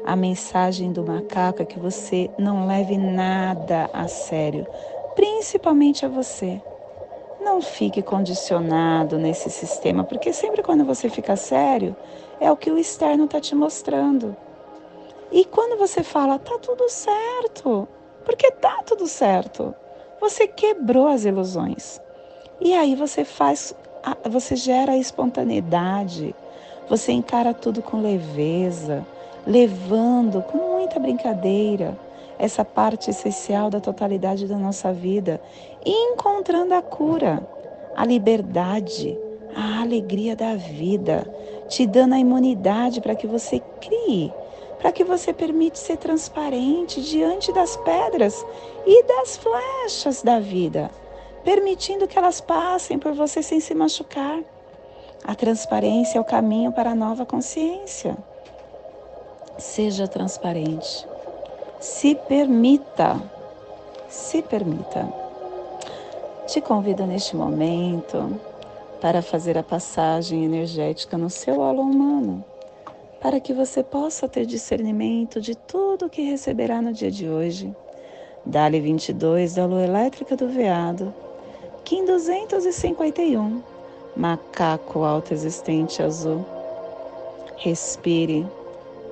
a 0.06 0.14
mensagem 0.14 0.92
do 0.92 1.02
macaco 1.02 1.62
é 1.62 1.64
que 1.64 1.78
você 1.78 2.30
não 2.36 2.66
leve 2.66 2.98
nada 2.98 3.88
a 3.90 4.06
sério, 4.06 4.66
principalmente 5.14 6.04
a 6.04 6.10
você. 6.10 6.60
Não 7.40 7.62
fique 7.62 8.02
condicionado 8.02 9.16
nesse 9.16 9.48
sistema, 9.48 10.04
porque 10.04 10.30
sempre 10.30 10.62
quando 10.62 10.84
você 10.84 11.08
fica 11.08 11.36
sério, 11.36 11.96
é 12.38 12.52
o 12.52 12.56
que 12.56 12.70
o 12.70 12.76
externo 12.76 13.24
está 13.24 13.40
te 13.40 13.54
mostrando. 13.54 14.36
E 15.32 15.46
quando 15.46 15.78
você 15.78 16.02
fala, 16.02 16.38
tá 16.38 16.58
tudo 16.58 16.86
certo, 16.90 17.88
porque 18.26 18.50
tá 18.50 18.82
tudo 18.84 19.06
certo, 19.06 19.74
você 20.20 20.46
quebrou 20.46 21.08
as 21.08 21.24
ilusões. 21.24 21.98
E 22.64 22.72
aí 22.72 22.94
você 22.94 23.26
faz, 23.26 23.74
você 24.30 24.56
gera 24.56 24.96
espontaneidade, 24.96 26.34
você 26.88 27.12
encara 27.12 27.52
tudo 27.52 27.82
com 27.82 28.00
leveza, 28.00 29.06
levando 29.46 30.40
com 30.40 30.56
muita 30.56 30.98
brincadeira 30.98 31.94
essa 32.38 32.64
parte 32.64 33.10
essencial 33.10 33.68
da 33.68 33.80
totalidade 33.80 34.46
da 34.46 34.56
nossa 34.56 34.94
vida 34.94 35.42
e 35.84 35.90
encontrando 35.90 36.72
a 36.72 36.80
cura, 36.80 37.46
a 37.94 38.06
liberdade, 38.06 39.14
a 39.54 39.82
alegria 39.82 40.34
da 40.34 40.54
vida, 40.54 41.30
te 41.68 41.86
dando 41.86 42.14
a 42.14 42.18
imunidade 42.18 43.02
para 43.02 43.14
que 43.14 43.26
você 43.26 43.60
crie, 43.78 44.32
para 44.78 44.90
que 44.90 45.04
você 45.04 45.34
permite 45.34 45.78
ser 45.78 45.98
transparente 45.98 47.02
diante 47.02 47.52
das 47.52 47.76
pedras 47.76 48.42
e 48.86 49.04
das 49.04 49.36
flechas 49.36 50.22
da 50.22 50.40
vida, 50.40 50.90
permitindo 51.44 52.08
que 52.08 52.18
elas 52.18 52.40
passem 52.40 52.98
por 52.98 53.12
você 53.12 53.42
sem 53.42 53.60
se 53.60 53.74
machucar. 53.74 54.42
A 55.22 55.34
transparência 55.34 56.18
é 56.18 56.20
o 56.20 56.24
caminho 56.24 56.72
para 56.72 56.90
a 56.90 56.94
nova 56.94 57.24
consciência. 57.24 58.16
Seja 59.58 60.08
transparente. 60.08 61.06
Se 61.78 62.14
permita. 62.14 63.20
Se 64.08 64.42
permita. 64.42 65.06
Te 66.46 66.60
convido 66.60 67.06
neste 67.06 67.36
momento 67.36 68.40
para 69.00 69.22
fazer 69.22 69.56
a 69.58 69.62
passagem 69.62 70.44
energética 70.44 71.16
no 71.18 71.28
seu 71.28 71.60
holo 71.60 71.82
humano, 71.82 72.44
para 73.20 73.38
que 73.40 73.52
você 73.52 73.82
possa 73.82 74.28
ter 74.28 74.46
discernimento 74.46 75.40
de 75.40 75.54
tudo 75.54 76.06
o 76.06 76.10
que 76.10 76.22
receberá 76.22 76.80
no 76.80 76.92
dia 76.92 77.10
de 77.10 77.28
hoje. 77.28 77.74
Dali 78.44 78.80
22 78.80 79.54
da 79.54 79.64
lua 79.64 79.82
elétrica 79.82 80.36
do 80.36 80.48
veado, 80.48 81.14
Kim 81.84 82.06
251, 82.06 83.62
macaco 84.16 85.04
alto 85.04 85.34
existente 85.34 86.02
azul. 86.02 86.42
Respire 87.58 88.46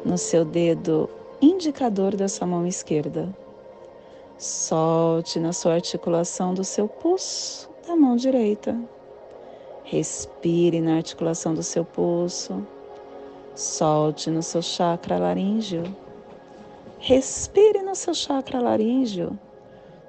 no 0.07 0.17
seu 0.17 0.43
dedo 0.43 1.07
indicador 1.43 2.17
da 2.17 2.29
sua 2.29 2.47
mão 2.47 2.67
esquerda. 2.67 3.29
Solte 4.39 5.39
na 5.39 5.53
sua 5.53 5.75
articulação 5.75 6.55
do 6.55 6.65
seu 6.65 6.89
pulso 6.89 7.69
da 7.87 7.95
mão 7.95 8.17
direita. 8.17 8.75
Respire 9.85 10.81
na 10.81 10.97
articulação 10.97 11.53
do 11.53 11.63
seu 11.63 11.85
pulso. 11.85 12.67
Solte 13.55 14.31
no 14.31 14.43
seu 14.43 14.63
chakra 14.63 15.19
laríngeo. 15.19 15.85
Respire 16.99 17.83
no 17.83 17.95
seu 17.95 18.15
chakra 18.15 18.63
laríngeo. 18.63 19.39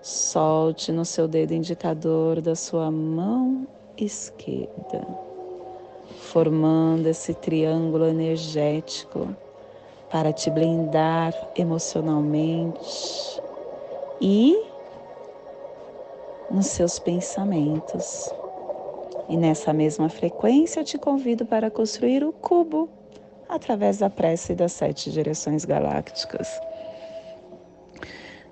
Solte 0.04 0.92
no 0.92 1.06
seu 1.06 1.30
dedo 1.30 1.54
indicador 1.54 2.42
da 2.42 2.58
sua 2.58 2.92
mão 2.92 3.66
esquerda, 3.98 5.08
formando 6.20 7.08
esse 7.08 7.34
triângulo 7.34 8.06
energético 8.08 9.34
para 10.12 10.34
te 10.34 10.50
blindar 10.50 11.34
emocionalmente 11.56 13.42
e 14.20 14.62
nos 16.52 16.66
seus 16.66 17.00
pensamentos. 17.00 18.30
E 19.30 19.38
nessa 19.38 19.72
mesma 19.72 20.10
frequência 20.10 20.82
eu 20.82 20.84
te 20.84 20.98
convido 20.98 21.46
para 21.46 21.72
construir 21.72 22.26
o 22.26 22.34
cubo 22.34 22.90
através 23.48 24.00
da 24.00 24.10
prece 24.10 24.54
das 24.54 24.74
sete 24.74 25.10
direções 25.10 25.64
galácticas. 25.64 26.50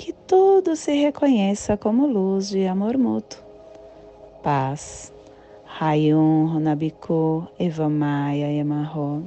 que 0.00 0.14
tudo 0.14 0.76
se 0.76 0.92
reconheça 0.92 1.76
como 1.76 2.06
luz 2.06 2.48
de 2.48 2.66
amor 2.66 2.96
mútuo. 2.96 3.38
Paz. 4.42 5.12
Rayum 5.66 6.46
Runabiku 6.46 7.46
Evamaya 7.58 8.50
Emarro. 8.50 9.22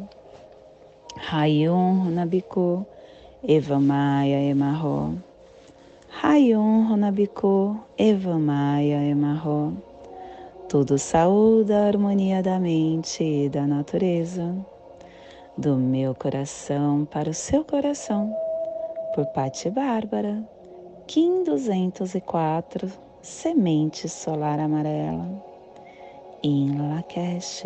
Rayum 1.16 2.06
Runabiku 2.06 2.84
Evamaya 3.48 4.42
Emarro. 4.42 5.14
Rayum 6.10 6.88
Runabiku 6.90 7.78
Evamaya 7.96 9.04
Emarro. 9.06 9.78
Tudo 10.68 10.98
saúde 10.98 11.72
a 11.72 11.86
harmonia 11.86 12.42
da 12.42 12.60
mente 12.60 13.24
e 13.24 13.48
da 13.48 13.68
natureza. 13.68 14.56
Do 15.56 15.76
meu 15.76 16.16
coração 16.16 17.06
para 17.06 17.30
o 17.30 17.34
seu 17.34 17.64
coração. 17.64 18.36
Por 19.14 19.28
Pati 19.28 19.70
Bárbara. 19.70 20.53
Kim 21.14 21.44
204, 21.44 22.92
Semente 23.22 24.10
Solar 24.10 24.60
Amarela. 24.60 25.30
Em 26.42 26.76
Lakesh, 26.76 27.66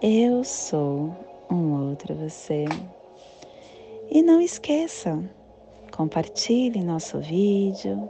eu 0.00 0.42
sou 0.42 1.14
um 1.50 1.90
outro 1.90 2.14
você. 2.14 2.64
E 4.10 4.22
não 4.22 4.40
esqueça, 4.40 5.22
compartilhe 5.94 6.82
nosso 6.82 7.18
vídeo, 7.18 8.08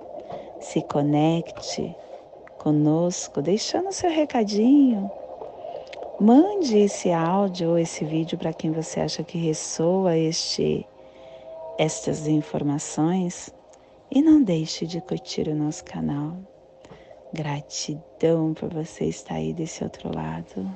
se 0.61 0.81
conecte 0.83 1.93
conosco, 2.57 3.43
deixando 3.43 3.91
seu 3.91 4.11
recadinho. 4.11 5.11
Mande 6.21 6.79
esse 6.79 7.11
áudio 7.11 7.71
ou 7.71 7.79
esse 7.79 8.05
vídeo 8.05 8.39
para 8.39 8.53
quem 8.53 8.71
você 8.71 9.01
acha 9.01 9.25
que 9.25 9.39
ressoa 9.39 10.17
este, 10.17 10.87
estas 11.77 12.29
informações 12.29 13.53
e 14.11 14.21
não 14.21 14.43
deixe 14.43 14.87
de 14.87 15.01
curtir 15.01 15.49
o 15.49 15.55
nosso 15.55 15.85
canal. 15.85 16.37
Gratidão 17.33 18.53
por 18.55 18.73
você 18.73 19.05
estar 19.05 19.35
aí 19.35 19.55
desse 19.55 19.85
outro 19.85 20.15
lado. 20.15 20.71